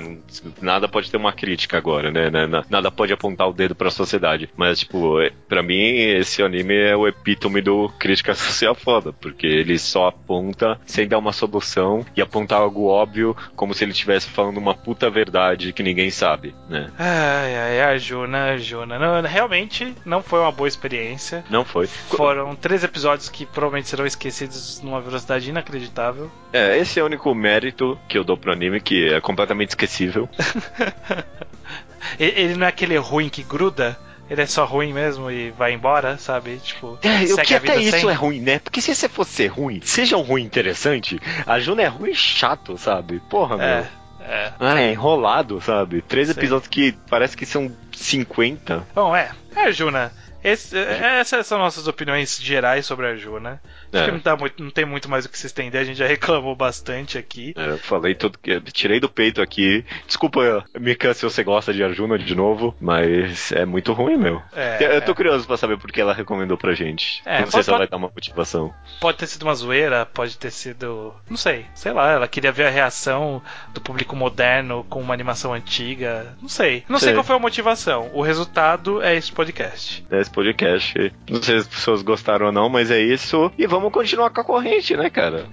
nada 0.61 0.88
pode 0.88 1.09
ter 1.11 1.16
uma 1.16 1.33
crítica 1.33 1.79
agora, 1.79 2.11
né? 2.11 2.29
Na- 2.31 2.64
Nada 2.68 2.90
pode 2.90 3.12
apontar 3.12 3.49
o 3.49 3.53
dedo 3.53 3.75
pra 3.75 3.90
sociedade. 3.90 4.49
Mas, 4.57 4.81
tipo, 4.81 5.21
é- 5.21 5.31
pra 5.49 5.62
mim, 5.62 5.77
esse 5.99 6.42
anime 6.42 6.75
é 6.75 6.97
o 6.97 7.07
epítome 7.07 7.61
do 7.61 7.88
crítica 7.99 8.35
social 8.35 8.75
foda, 8.75 9.12
porque 9.12 9.47
ele 9.47 9.79
só 9.79 10.09
aponta 10.09 10.81
sem 10.85 11.07
dar 11.07 11.18
uma 11.18 11.33
solução 11.33 12.05
e 12.16 12.21
apontar 12.21 12.61
algo 12.61 12.87
óbvio, 12.87 13.37
como 13.55 13.73
se 13.73 13.85
ele 13.85 13.92
estivesse 13.92 14.29
falando 14.29 14.57
uma 14.59 14.75
puta 14.75 15.09
verdade 15.09 15.73
que 15.73 15.83
ninguém 15.83 16.11
sabe, 16.11 16.55
né? 16.68 16.90
Ai, 16.99 17.55
ai, 17.57 17.81
a 17.83 17.99
Juna, 17.99 18.53
a 18.53 18.57
Juna. 18.57 18.99
Não, 18.99 19.23
realmente 19.23 19.95
não 20.05 20.23
foi 20.23 20.40
uma 20.40 20.51
boa 20.51 20.72
experiência. 20.73 21.45
Não 21.49 21.65
foi. 21.65 21.87
Foram 21.87 22.55
três 22.57 22.83
episódios 22.85 23.29
que 23.29 23.47
provavelmente 23.47 23.89
serão 23.89 24.07
esquecidos 24.07 24.81
numa 24.83 25.01
velocidade 25.01 25.49
inacreditável. 25.49 26.31
É, 26.53 26.77
esse 26.79 26.99
é 26.99 27.03
o 27.03 27.07
único 27.07 27.35
mérito 27.35 27.99
que 28.09 28.19
eu 28.19 28.25
dou 28.25 28.37
pro 28.37 28.53
anime, 28.53 28.81
que 28.81 29.13
é 29.13 29.21
completamente 29.21 29.71
esquecível. 29.71 30.29
Ele 32.19 32.55
não 32.57 32.67
é 32.67 32.69
aquele 32.69 32.97
ruim 32.99 33.29
que 33.29 33.43
gruda, 33.43 33.97
ele 34.29 34.43
é 34.43 34.47
só 34.47 34.65
ruim 34.65 34.93
mesmo 34.93 35.31
e 35.31 35.51
vai 35.51 35.73
embora, 35.73 36.17
sabe? 36.19 36.57
Tipo, 36.59 36.99
É, 37.03 37.23
o 37.25 37.35
segue 37.35 37.47
que 37.47 37.55
a 37.55 37.59
até 37.59 37.77
isso 37.81 37.99
sem. 38.01 38.09
é 38.09 38.13
ruim, 38.13 38.41
né? 38.41 38.59
Porque 38.59 38.81
se 38.81 38.95
você 38.95 39.09
fosse 39.09 39.33
ser 39.33 39.47
ruim, 39.49 39.81
seja 39.85 40.17
um 40.17 40.23
ruim 40.23 40.43
interessante, 40.43 41.21
a 41.47 41.59
Juna 41.59 41.83
é 41.83 41.87
ruim 41.87 42.15
chato, 42.15 42.77
sabe? 42.77 43.21
Porra, 43.31 43.57
meu. 43.57 43.67
É, 43.67 43.89
é. 44.21 44.53
Ah, 44.59 44.81
é 44.81 44.93
enrolado, 44.93 45.61
sabe? 45.61 46.03
Três 46.03 46.29
Sim. 46.29 46.35
episódios 46.39 46.69
que 46.69 46.93
parece 47.09 47.37
que 47.37 47.47
são 47.47 47.71
50. 47.93 48.87
Bom, 48.95 49.15
é. 49.15 49.31
É, 49.55 49.71
Juna. 49.73 50.13
Esse- 50.45 50.77
essas 50.79 51.47
são 51.47 51.59
nossas 51.59 51.87
opiniões 51.87 52.39
gerais 52.41 52.85
sobre 52.87 53.07
a 53.07 53.17
Juna. 53.17 53.61
Acho 53.93 54.03
É. 54.03 54.07
que 54.07 54.13
não, 54.13 54.21
tá 54.21 54.37
muito, 54.37 54.63
não 54.63 54.71
tem 54.71 54.85
muito 54.85 55.09
mais 55.09 55.25
o 55.25 55.29
que 55.29 55.39
se 55.39 55.47
estender, 55.47 55.81
a 55.81 55.85
gente 55.85 55.97
já 55.99 56.07
reclamou 56.09 56.55
bastante 56.57 57.19
aqui. 57.19 57.53
É, 57.57 57.71
eu 57.71 57.79
falei 57.79 58.15
tudo 58.15 58.39
que. 58.39 58.61
Tirei 58.73 58.99
do 59.01 59.09
peito 59.09 59.41
aqui. 59.43 59.85
Desculpa, 60.07 60.65
Mika, 60.79 61.13
se 61.15 61.23
você 61.25 61.43
gosta 61.45 61.73
de 61.73 61.83
Arjuna 61.85 62.19
de 62.19 62.35
novo, 62.35 62.75
mas 62.81 63.53
é 63.53 63.65
muito 63.65 63.93
ruim, 63.93 64.17
meu. 64.17 64.43
É, 64.53 64.97
eu 64.97 65.03
tô 65.03 65.13
é. 65.13 65.15
curioso 65.15 65.47
pra 65.47 65.57
saber 65.57 65.79
por 65.79 65.91
que 65.93 66.01
ela 66.01 66.13
recomendou 66.15 66.57
pra 66.57 66.75
gente. 66.75 67.23
É, 67.25 67.41
não 67.41 67.47
sei 67.47 67.53
pode- 67.53 67.65
se 67.65 67.71
ela 67.71 67.79
vai 67.79 67.89
dar 67.89 67.97
uma 67.97 68.09
motivação. 68.15 68.73
Pode 69.01 69.19
ter 69.19 69.27
sido 69.27 69.43
uma 69.43 69.55
zoeira, 69.55 70.07
pode 70.07 70.37
ter 70.39 70.51
sido. 70.51 71.15
Não 71.29 71.37
sei, 71.37 71.67
sei 71.75 71.93
lá, 71.93 72.11
ela 72.13 72.29
queria 72.29 72.51
ver 72.53 72.67
a 72.67 72.71
reação 72.71 73.43
do 73.75 73.81
público 73.81 74.17
moderno 74.17 74.85
com 74.89 75.01
uma 75.01 75.15
animação 75.15 75.53
antiga. 75.53 76.35
Não 76.41 76.49
sei. 76.49 76.85
Não 76.89 76.99
sei, 76.99 77.09
Sei. 77.09 77.15
qual 77.15 77.25
foi 77.25 77.37
a 77.37 77.39
motivação. 77.39 78.11
O 78.13 78.23
resultado 78.23 79.03
é 79.03 79.15
esse 79.17 79.31
podcast. 79.33 80.05
Nesse 80.11 80.31
podcast. 80.33 81.12
Não 81.31 81.42
sei 81.42 81.55
se 81.55 81.61
as 81.61 81.66
pessoas 81.68 82.03
gostaram 82.03 82.47
ou 82.47 82.53
não, 82.53 82.68
mas 82.68 82.90
é 82.90 83.01
isso. 83.01 83.51
E 83.59 83.66
vamos 83.66 83.92
continuar 83.92 84.31
com 84.31 84.40
a 84.40 84.45
corrente, 84.45 84.97
né, 84.97 85.09
cara? 85.11 85.47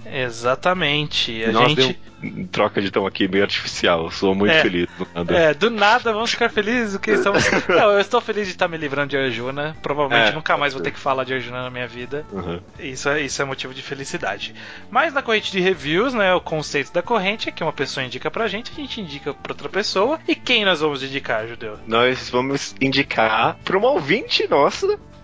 Exatamente. 0.50 1.44
A 1.44 1.52
Nossa, 1.52 1.68
gente. 1.68 1.76
deu 1.76 1.96
troca 2.52 2.82
de 2.82 2.90
tom 2.90 3.06
aqui 3.06 3.26
meio 3.26 3.42
artificial. 3.44 4.10
Sou 4.10 4.34
muito 4.34 4.52
É. 4.52 4.60
feliz. 4.60 4.86
do 4.98 5.06
nada. 5.14 5.34
É, 5.34 5.54
do 5.54 5.70
nada 5.70 6.12
vamos 6.12 6.30
ficar 6.30 6.50
felizes 6.50 6.98
que 6.98 7.12
estamos. 7.12 7.42
Não, 7.66 7.92
eu 7.92 7.98
estou 8.00 8.20
feliz 8.20 8.46
de 8.46 8.52
estar 8.52 8.68
me 8.68 8.76
livrando 8.76 9.08
de 9.08 9.16
Arjuna. 9.16 9.74
Provavelmente 9.82 10.28
É, 10.28 10.32
nunca 10.34 10.54
mais 10.58 10.74
vou 10.74 10.82
ter 10.82 10.90
que 10.90 10.98
falar 10.98 11.24
de 11.24 11.32
Arjuna 11.32 11.62
na 11.62 11.70
minha 11.70 11.86
vida. 11.88 12.26
Uhum. 12.30 12.60
Isso 12.78 13.08
é, 13.08 13.22
isso 13.22 13.40
é 13.40 13.44
motivo 13.46 13.72
de 13.72 13.80
felicidade. 13.80 14.54
Mas 14.90 15.14
na 15.14 15.22
corrente 15.22 15.50
de 15.50 15.60
reviews, 15.60 16.12
né, 16.12 16.34
o 16.34 16.42
conceito 16.42 16.92
da 16.92 17.00
corrente 17.02 17.48
é 17.48 17.52
que 17.52 17.62
uma 17.62 17.72
pessoa 17.72 18.04
indica 18.04 18.30
pra 18.30 18.46
gente, 18.48 18.70
a 18.70 18.74
gente 18.74 19.00
indica 19.00 19.32
pra 19.32 19.52
outra 19.52 19.68
pessoa. 19.70 20.18
E 20.28 20.34
quem 20.34 20.62
nós 20.64 20.80
vamos 20.80 21.02
indicar, 21.02 21.46
Judeu? 21.48 21.78
Nós 21.86 22.28
vamos 22.28 22.74
indicar 22.82 23.56
para 23.64 23.78
uma 23.78 23.88
ouvinte 23.88 24.46
nossa, 24.46 24.69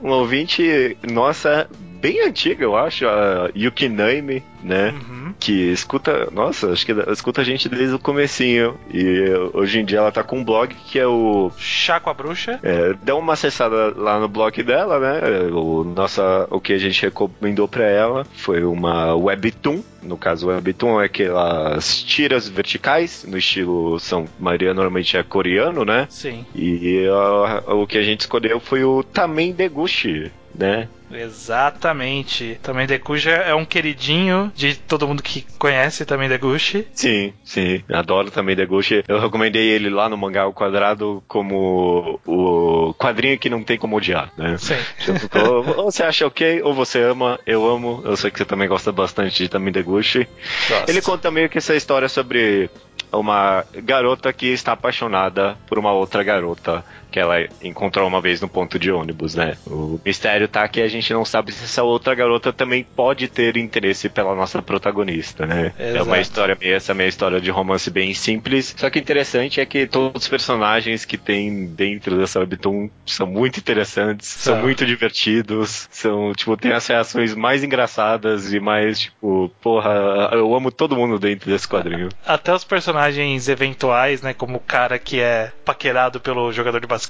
uma 0.01 0.17
ouvinte 0.17 0.97
nossa 1.11 1.69
bem 2.07 2.21
antiga, 2.21 2.63
eu 2.63 2.77
acho, 2.77 3.05
a 3.05 3.51
Yuki 3.57 3.89
Naime, 3.89 4.41
né? 4.63 4.91
Uhum. 4.91 5.35
Que 5.41 5.73
escuta, 5.73 6.29
nossa, 6.31 6.71
acho 6.71 6.87
que 6.87 6.93
escuta 7.11 7.41
a 7.41 7.45
gente 7.45 7.69
desde 7.69 7.97
o 7.97 7.99
comecinho. 7.99 8.79
E 8.95 9.29
hoje 9.53 9.81
em 9.81 9.85
dia 9.85 9.99
ela 9.99 10.13
tá 10.13 10.23
com 10.23 10.39
um 10.39 10.45
blog 10.45 10.73
que 10.73 11.01
é 11.01 11.07
o 11.07 11.51
Chá 11.59 11.99
com 11.99 12.09
a 12.09 12.15
bruxa. 12.15 12.61
É, 12.63 12.95
dá 13.03 13.17
uma 13.17 13.33
acessada 13.33 13.93
lá 13.97 14.21
no 14.21 14.29
blog 14.29 14.63
dela, 14.63 15.01
né? 15.01 15.51
O, 15.53 15.83
nossa, 15.83 16.47
o 16.49 16.61
que 16.61 16.73
a 16.73 16.79
gente 16.79 17.03
recomendou 17.03 17.67
pra 17.67 17.85
ela 17.85 18.25
foi 18.37 18.63
uma 18.63 19.15
webtoon. 19.17 19.83
No 20.01 20.17
caso, 20.17 20.47
webtoon 20.47 21.01
é 21.01 21.07
aquelas 21.07 22.05
tiras 22.05 22.49
verticais, 22.49 23.25
no 23.29 23.37
estilo 23.37 23.99
São 23.99 24.27
Maria, 24.39 24.73
normalmente 24.73 25.17
é 25.17 25.23
coreano, 25.25 25.85
né? 25.85 26.07
Sim, 26.09 26.47
E 26.55 27.05
ah, 27.09 27.65
o 27.75 27.85
que 27.85 27.99
a 27.99 28.03
gente 28.03 28.21
escolheu 28.21 28.61
foi 28.61 28.85
o 28.85 29.03
Tamen 29.03 29.53
Degushi, 29.53 30.31
né? 30.55 30.89
Exatamente. 31.11 32.59
Também 32.63 32.87
Dekuja 32.87 33.33
é 33.33 33.55
um 33.55 33.65
queridinho 33.65 34.53
de 34.55 34.77
todo 34.77 35.07
mundo 35.07 35.23
que 35.23 35.47
conhece 35.59 36.05
também 36.05 36.29
Deguchi. 36.29 36.87
Sim, 36.93 37.33
sim, 37.45 37.83
adoro 37.93 38.31
também 38.31 38.57
Degushi. 38.57 39.05
Eu 39.07 39.21
recomendei 39.21 39.69
ele 39.69 39.89
lá 39.89 40.09
no 40.09 40.17
Mangá 40.17 40.43
ao 40.43 40.53
Quadrado 40.53 41.23
como 41.27 42.21
o 42.27 42.95
quadrinho 42.95 43.39
que 43.39 43.51
não 43.51 43.63
tem 43.63 43.79
como 43.79 43.97
odiar, 43.97 44.33
né? 44.37 44.57
Sim. 44.59 44.77
Tipo, 45.05 45.39
ou 45.77 45.91
você 45.91 46.03
acha 46.03 46.27
ok, 46.27 46.63
ou 46.63 46.75
você 46.75 47.03
ama, 47.03 47.39
eu 47.47 47.69
amo. 47.69 48.03
Eu 48.05 48.17
sei 48.17 48.31
que 48.31 48.39
você 48.39 48.45
também 48.45 48.69
gosta 48.69 48.93
bastante 48.93 49.43
de 49.43 49.49
Tamin 49.49 49.73
Deguchi. 49.73 50.27
Gosto. 50.69 50.89
Ele 50.89 51.03
conta 51.03 51.31
meio 51.31 51.49
que 51.49 51.59
essa 51.59 51.75
história 51.75 52.09
sobre 52.09 52.71
uma 53.13 53.65
garota 53.85 54.33
que 54.33 54.47
está 54.47 54.73
apaixonada 54.73 55.57
por 55.69 55.79
uma 55.79 55.93
outra 55.93 56.23
garota 56.23 56.85
que 57.17 57.21
ela 57.21 57.49
encontrou 57.63 58.07
uma 58.07 58.21
vez 58.21 58.43
no 58.43 58.49
ponto 58.49 58.79
de 58.79 58.93
ônibus, 58.93 59.35
né? 59.35 59.57
O 59.67 59.99
mistério 60.05 60.47
tá 60.47 60.69
que 60.69 60.83
a 60.83 60.89
gente 60.89 61.15
não 61.15 61.25
sabe 61.25 61.51
se 61.51 61.65
essa 61.65 61.83
outra 61.83 62.15
garota 62.15 62.53
também 62.53 62.85
pode 62.85 63.27
ter 63.27 63.57
interesse 63.57 64.11
pela 64.11 64.35
nossa 64.35 64.61
protagonista, 64.61 65.47
né? 65.47 65.73
É 65.79 65.93
Exato. 65.93 66.05
uma 66.05 66.21
história 66.21 66.55
meio 66.61 66.75
essa 66.75 66.93
meia 66.93 67.09
história 67.09 67.41
de 67.41 67.51
romance 67.51 67.91
bem 67.91 68.13
simples, 68.13 68.75
só 68.77 68.91
que 68.91 68.99
interessante 68.99 69.63
é 69.63 69.65
que 69.65 69.87
todos 69.87 70.25
os 70.25 70.29
personagens 70.29 71.07
que 71.07 71.17
tem 71.17 71.65
dentro 71.65 72.19
dessa 72.19 72.39
webtoon 72.39 72.91
são 73.07 73.27
muito 73.27 73.61
interessantes, 73.61 74.29
são 74.29 74.57
São. 74.57 74.63
muito 74.63 74.85
divertidos, 74.85 75.89
são, 75.91 76.35
tipo, 76.35 76.55
tem 76.55 76.73
as 76.73 76.87
reações 76.87 77.35
mais 77.35 77.65
engraçadas 77.65 78.53
e 78.53 78.61
mais, 78.61 79.01
tipo, 79.01 79.51
porra, 79.63 80.29
eu 80.33 80.55
amo 80.55 80.71
todo 80.71 80.95
mundo 80.95 81.19
dentro 81.19 81.51
desse 81.51 81.67
quadrinho. 81.67 82.11
Até 82.27 82.53
os 82.53 82.63
personagens 82.63 83.49
eventuais, 83.49 84.21
né? 84.21 84.35
Como 84.35 84.59
o 84.59 84.61
cara 84.61 84.99
que 84.99 85.19
é 85.19 85.51
paquerado 85.65 86.21
pelo 86.21 86.53
jogador 86.53 86.79
de 86.79 86.87
basquete. 86.87 87.06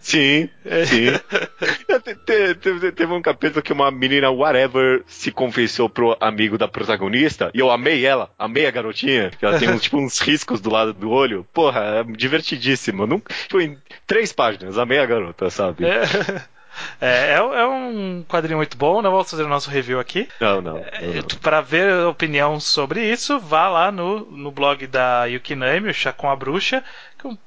Sim, 0.00 0.48
sim. 0.86 1.06
Te- 2.26 2.54
te- 2.54 2.92
Teve 2.92 3.12
um 3.12 3.22
capítulo 3.22 3.62
que 3.62 3.72
uma 3.72 3.90
menina, 3.90 4.30
whatever, 4.30 5.02
se 5.06 5.30
confessou 5.30 5.88
pro 5.88 6.16
amigo 6.20 6.56
da 6.58 6.68
protagonista, 6.68 7.50
e 7.54 7.58
eu 7.60 7.70
amei 7.70 8.04
ela, 8.04 8.30
amei 8.38 8.66
a 8.66 8.70
garotinha, 8.70 9.30
que 9.30 9.44
ela 9.44 9.58
tem 9.58 9.70
uns, 9.70 9.82
tipo, 9.82 9.98
uns 9.98 10.18
riscos 10.20 10.60
do 10.60 10.70
lado 10.70 10.92
do 10.92 11.10
olho. 11.10 11.46
Porra, 11.52 11.80
é 11.80 12.04
divertidíssimo. 12.04 13.06
Nunca, 13.06 13.32
tipo, 13.34 13.60
em 13.60 13.78
três 14.06 14.32
páginas, 14.32 14.78
amei 14.78 14.98
a 14.98 15.06
garota, 15.06 15.48
sabe? 15.50 15.84
É, 15.84 16.02
é, 17.00 17.32
é 17.34 17.42
um- 17.42 17.54
é 17.54 17.66
um 17.66 18.24
quadrinho 18.28 18.56
muito 18.58 18.76
bom, 18.76 19.00
não 19.00 19.10
vamos 19.10 19.30
fazer 19.30 19.44
o 19.44 19.48
nosso 19.48 19.70
review 19.70 20.00
aqui. 20.00 20.28
Não, 20.40 20.60
não. 20.60 20.74
não, 20.74 20.84
É, 20.84 21.14
não. 21.14 21.38
Para 21.40 21.60
ver 21.60 21.90
a 21.90 22.08
opinião 22.08 22.58
sobre 22.60 23.04
isso, 23.10 23.38
vá 23.38 23.68
lá 23.68 23.92
no, 23.92 24.20
no 24.30 24.50
blog 24.50 24.86
da 24.86 25.24
Yukinami, 25.26 25.90
o 25.90 25.94
Chá 25.94 26.12
com 26.12 26.28
a 26.30 26.36
Bruxa, 26.36 26.82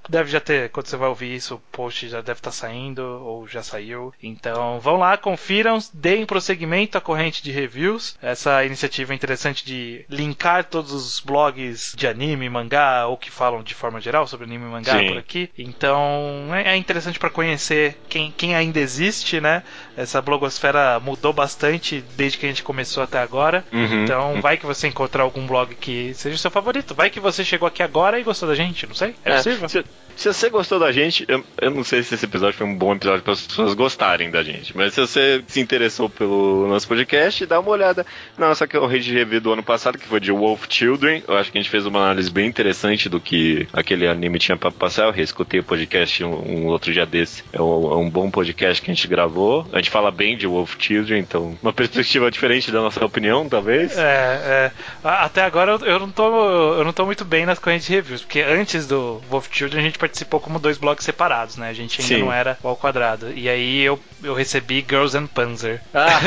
deve 0.10 0.30
já 0.30 0.40
ter, 0.40 0.70
quando 0.70 0.88
você 0.88 0.98
vai 0.98 1.10
ouvir 1.10 1.36
isso, 1.36 1.56
o 1.56 1.60
post 1.72 2.08
já 2.08 2.22
deve 2.22 2.40
estar 2.40 2.52
tá 2.52 2.56
saindo 2.56 3.02
ou 3.02 3.48
já 3.48 3.62
saiu. 3.62 4.14
Então 4.22 4.80
vão 4.80 4.98
lá, 4.98 5.18
confiram, 5.18 5.78
deem 5.94 6.26
prosseguimento 6.26 6.98
à 6.98 7.02
corrente 7.02 7.44
de 7.44 7.52
reviews. 7.52 8.18
Essa 8.22 8.64
iniciativa 8.66 9.14
é 9.14 9.16
interessante 9.16 9.66
de 9.66 10.06
linkar 10.10 10.66
todos 10.66 10.92
os 10.92 11.20
blogs 11.20 11.94
de 11.96 12.08
anime, 12.08 12.50
mangá 12.50 13.08
ou 13.08 13.18
que 13.18 13.30
falam 13.30 13.62
de 13.62 13.74
forma 13.74 14.00
geral 14.00 14.28
sobre 14.28 14.46
anime 14.46 14.66
e 14.66 14.70
mangá 14.70 15.00
Sim. 15.00 15.08
por 15.08 15.18
aqui. 15.18 15.50
Então 15.58 16.50
é, 16.54 16.74
é 16.74 16.78
interessante 16.78 17.20
para 17.20 17.30
conhecer 17.30 17.98
quem, 18.10 18.32
quem 18.36 18.56
ainda 18.56 18.80
existe, 18.80 19.40
né? 19.42 19.64
Essa 19.96 20.22
blogosfera 20.22 21.00
mudou 21.00 21.34
bastante 21.34 22.04
desde 22.16 22.38
que 22.38 22.46
a 22.46 22.50
gente 22.50 22.64
começou 22.64 23.04
até 23.04 23.20
agora. 23.20 23.66
Uhum, 23.72 24.04
então 24.04 24.42
vai 24.42 24.58
que 24.58 24.66
você 24.66 24.88
encontrar 24.88 25.24
algum 25.24 25.46
blog 25.46 25.76
que 25.76 26.14
seja 26.14 26.36
o 26.36 26.40
seu 26.40 26.52
favorito. 26.52 26.96
Vai 26.96 27.10
que 27.10 27.20
você 27.20 27.44
chegou 27.44 27.68
aqui 27.68 27.84
agora 27.84 28.20
e 28.20 28.24
gostou 28.24 28.48
da 28.48 28.56
gente, 28.56 28.86
não 28.88 28.96
sei. 28.96 29.16
É, 29.24 29.32
é 29.32 29.36
possível. 29.36 29.67
Se, 29.68 29.84
se 30.18 30.28
você 30.28 30.50
gostou 30.50 30.80
da 30.80 30.92
gente, 30.92 31.24
eu, 31.28 31.44
eu, 31.62 31.70
não 31.70 31.84
sei 31.84 32.02
se 32.02 32.16
esse 32.16 32.26
episódio 32.26 32.58
foi 32.58 32.66
um 32.66 32.76
bom 32.76 32.94
episódio 32.96 33.22
para 33.22 33.34
as 33.34 33.42
pessoas 33.42 33.76
gostarem 33.76 34.32
da 34.32 34.42
gente, 34.42 34.76
mas 34.76 34.94
se 34.94 35.00
você 35.00 35.44
se 35.48 35.60
interessou 35.60 36.10
pelo 36.10 36.68
nosso 36.68 36.88
podcast, 36.88 37.46
dá 37.46 37.60
uma 37.60 37.70
olhada 37.70 38.06
na 38.36 38.48
nossa 38.48 38.66
rede 38.90 39.14
review 39.14 39.40
do 39.40 39.54
ano 39.54 39.62
passado, 39.62 39.98
que 39.98 40.08
foi 40.08 40.20
de 40.20 40.32
Wolf 40.32 40.66
Children. 40.68 41.24
Eu 41.28 41.38
acho 41.38 41.52
que 41.52 41.58
a 41.58 41.62
gente 41.62 41.70
fez 41.70 41.86
uma 41.86 42.00
análise 42.00 42.32
bem 42.32 42.48
interessante 42.48 43.08
do 43.08 43.20
que 43.20 43.68
aquele 43.72 44.08
anime 44.08 44.40
tinha 44.40 44.58
para 44.58 44.72
passar. 44.72 45.06
Eu 45.06 45.12
reescutei 45.12 45.60
o 45.60 45.64
podcast 45.64 46.24
um, 46.24 46.34
um, 46.34 46.66
outro 46.68 46.92
dia 46.92 47.06
desse. 47.06 47.44
É 47.54 47.62
um, 47.62 47.92
é 47.92 47.96
um, 47.98 48.10
bom 48.10 48.32
podcast 48.32 48.82
que 48.82 48.90
a 48.90 48.94
gente 48.94 49.08
gravou. 49.08 49.68
A 49.72 49.78
gente 49.78 49.92
fala 49.92 50.10
bem 50.10 50.36
de 50.36 50.48
Wolf 50.48 50.76
Children, 50.80 51.20
então 51.20 51.58
uma 51.62 51.74
perspectiva 51.74 52.30
diferente 52.32 52.72
da 52.72 52.82
nossa 52.82 53.06
opinião, 53.06 53.48
talvez. 53.48 53.96
É, 53.98 54.02
é. 54.04 54.72
Até 55.04 55.44
agora 55.44 55.78
eu 55.86 56.00
não 56.00 56.10
tô, 56.10 56.74
eu 56.74 56.84
não 56.84 56.94
tô 56.94 57.06
muito 57.06 57.24
bem 57.24 57.46
nas 57.46 57.60
correntes 57.60 57.86
de 57.86 57.94
reviews, 57.94 58.24
porque 58.24 58.42
antes 58.42 58.88
do 58.88 59.22
Wolf 59.30 59.48
Children 59.52 59.82
a 59.82 59.86
gente 59.86 60.00
participou 60.08 60.40
como 60.40 60.58
dois 60.58 60.78
blogs 60.78 61.04
separados, 61.04 61.58
né? 61.58 61.70
A 61.70 61.74
gente 61.74 62.02
ainda 62.02 62.16
Sim. 62.16 62.22
não 62.22 62.32
era 62.32 62.58
ao 62.64 62.76
quadrado. 62.76 63.32
E 63.36 63.50
aí 63.50 63.82
eu, 63.82 64.00
eu 64.24 64.34
recebi 64.34 64.84
Girls 64.88 65.16
and 65.18 65.28
Panzer. 65.28 65.82
Ah, 65.94 66.20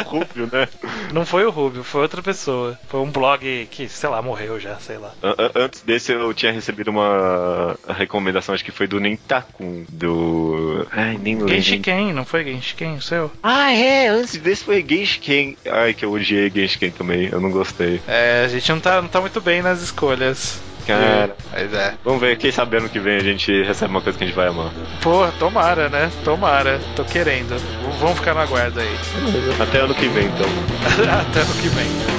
o 0.00 0.08
Rubio, 0.08 0.48
né? 0.50 0.66
Não 1.12 1.26
foi 1.26 1.44
o 1.44 1.50
Rubio, 1.50 1.84
foi 1.84 2.02
outra 2.02 2.22
pessoa. 2.22 2.78
Foi 2.88 3.00
um 3.00 3.10
blog 3.10 3.68
que, 3.70 3.88
sei 3.88 4.08
lá, 4.08 4.22
morreu 4.22 4.58
já, 4.58 4.76
sei 4.76 4.96
lá. 4.98 5.12
Antes 5.54 5.82
desse 5.82 6.12
eu 6.12 6.32
tinha 6.32 6.50
recebido 6.50 6.90
uma 6.90 7.76
recomendação, 7.88 8.54
acho 8.54 8.64
que 8.64 8.72
foi 8.72 8.86
do 8.86 8.98
Nentakun, 8.98 9.84
do... 9.88 10.86
Ai, 10.90 11.18
nem 11.20 11.34
lembro. 11.34 11.48
Genshiken, 11.48 12.12
não 12.12 12.24
foi 12.24 12.44
Genshiken 12.44 12.94
o 12.94 13.02
seu? 13.02 13.30
Ah, 13.42 13.72
é, 13.72 14.08
antes 14.08 14.36
desse 14.38 14.64
foi 14.64 14.84
Genshiken. 14.86 15.56
Ai, 15.66 15.92
que 15.92 16.04
eu 16.04 16.12
odiei 16.12 16.50
Genshiken 16.50 16.90
também, 16.90 17.28
eu 17.30 17.40
não 17.40 17.50
gostei. 17.50 18.00
É, 18.08 18.44
a 18.44 18.48
gente 18.48 18.70
não 18.70 18.80
tá, 18.80 19.02
não 19.02 19.08
tá 19.08 19.20
muito 19.20 19.40
bem 19.40 19.60
nas 19.60 19.82
escolhas. 19.82 20.60
Cara, 20.88 21.36
mas 21.52 21.74
é. 21.74 21.94
Vamos 22.02 22.18
ver, 22.18 22.38
quem 22.38 22.50
sabe 22.50 22.78
ano 22.78 22.88
que 22.88 22.98
vem 22.98 23.16
a 23.16 23.22
gente 23.22 23.62
recebe 23.62 23.90
uma 23.90 24.00
coisa 24.00 24.16
que 24.16 24.24
a 24.24 24.26
gente 24.26 24.34
vai 24.36 24.48
amar. 24.48 24.70
Pô, 25.02 25.26
tomara, 25.38 25.90
né? 25.90 26.10
Tomara. 26.24 26.80
Tô 26.96 27.04
querendo. 27.04 27.60
Vamos 28.00 28.18
ficar 28.18 28.32
no 28.32 28.40
aguardo 28.40 28.80
aí. 28.80 28.96
Até 29.60 29.80
ano 29.80 29.94
que 29.94 30.08
vem, 30.08 30.24
então. 30.24 30.48
Até 31.20 31.40
ano 31.40 31.54
que 31.60 31.68
vem. 31.68 32.17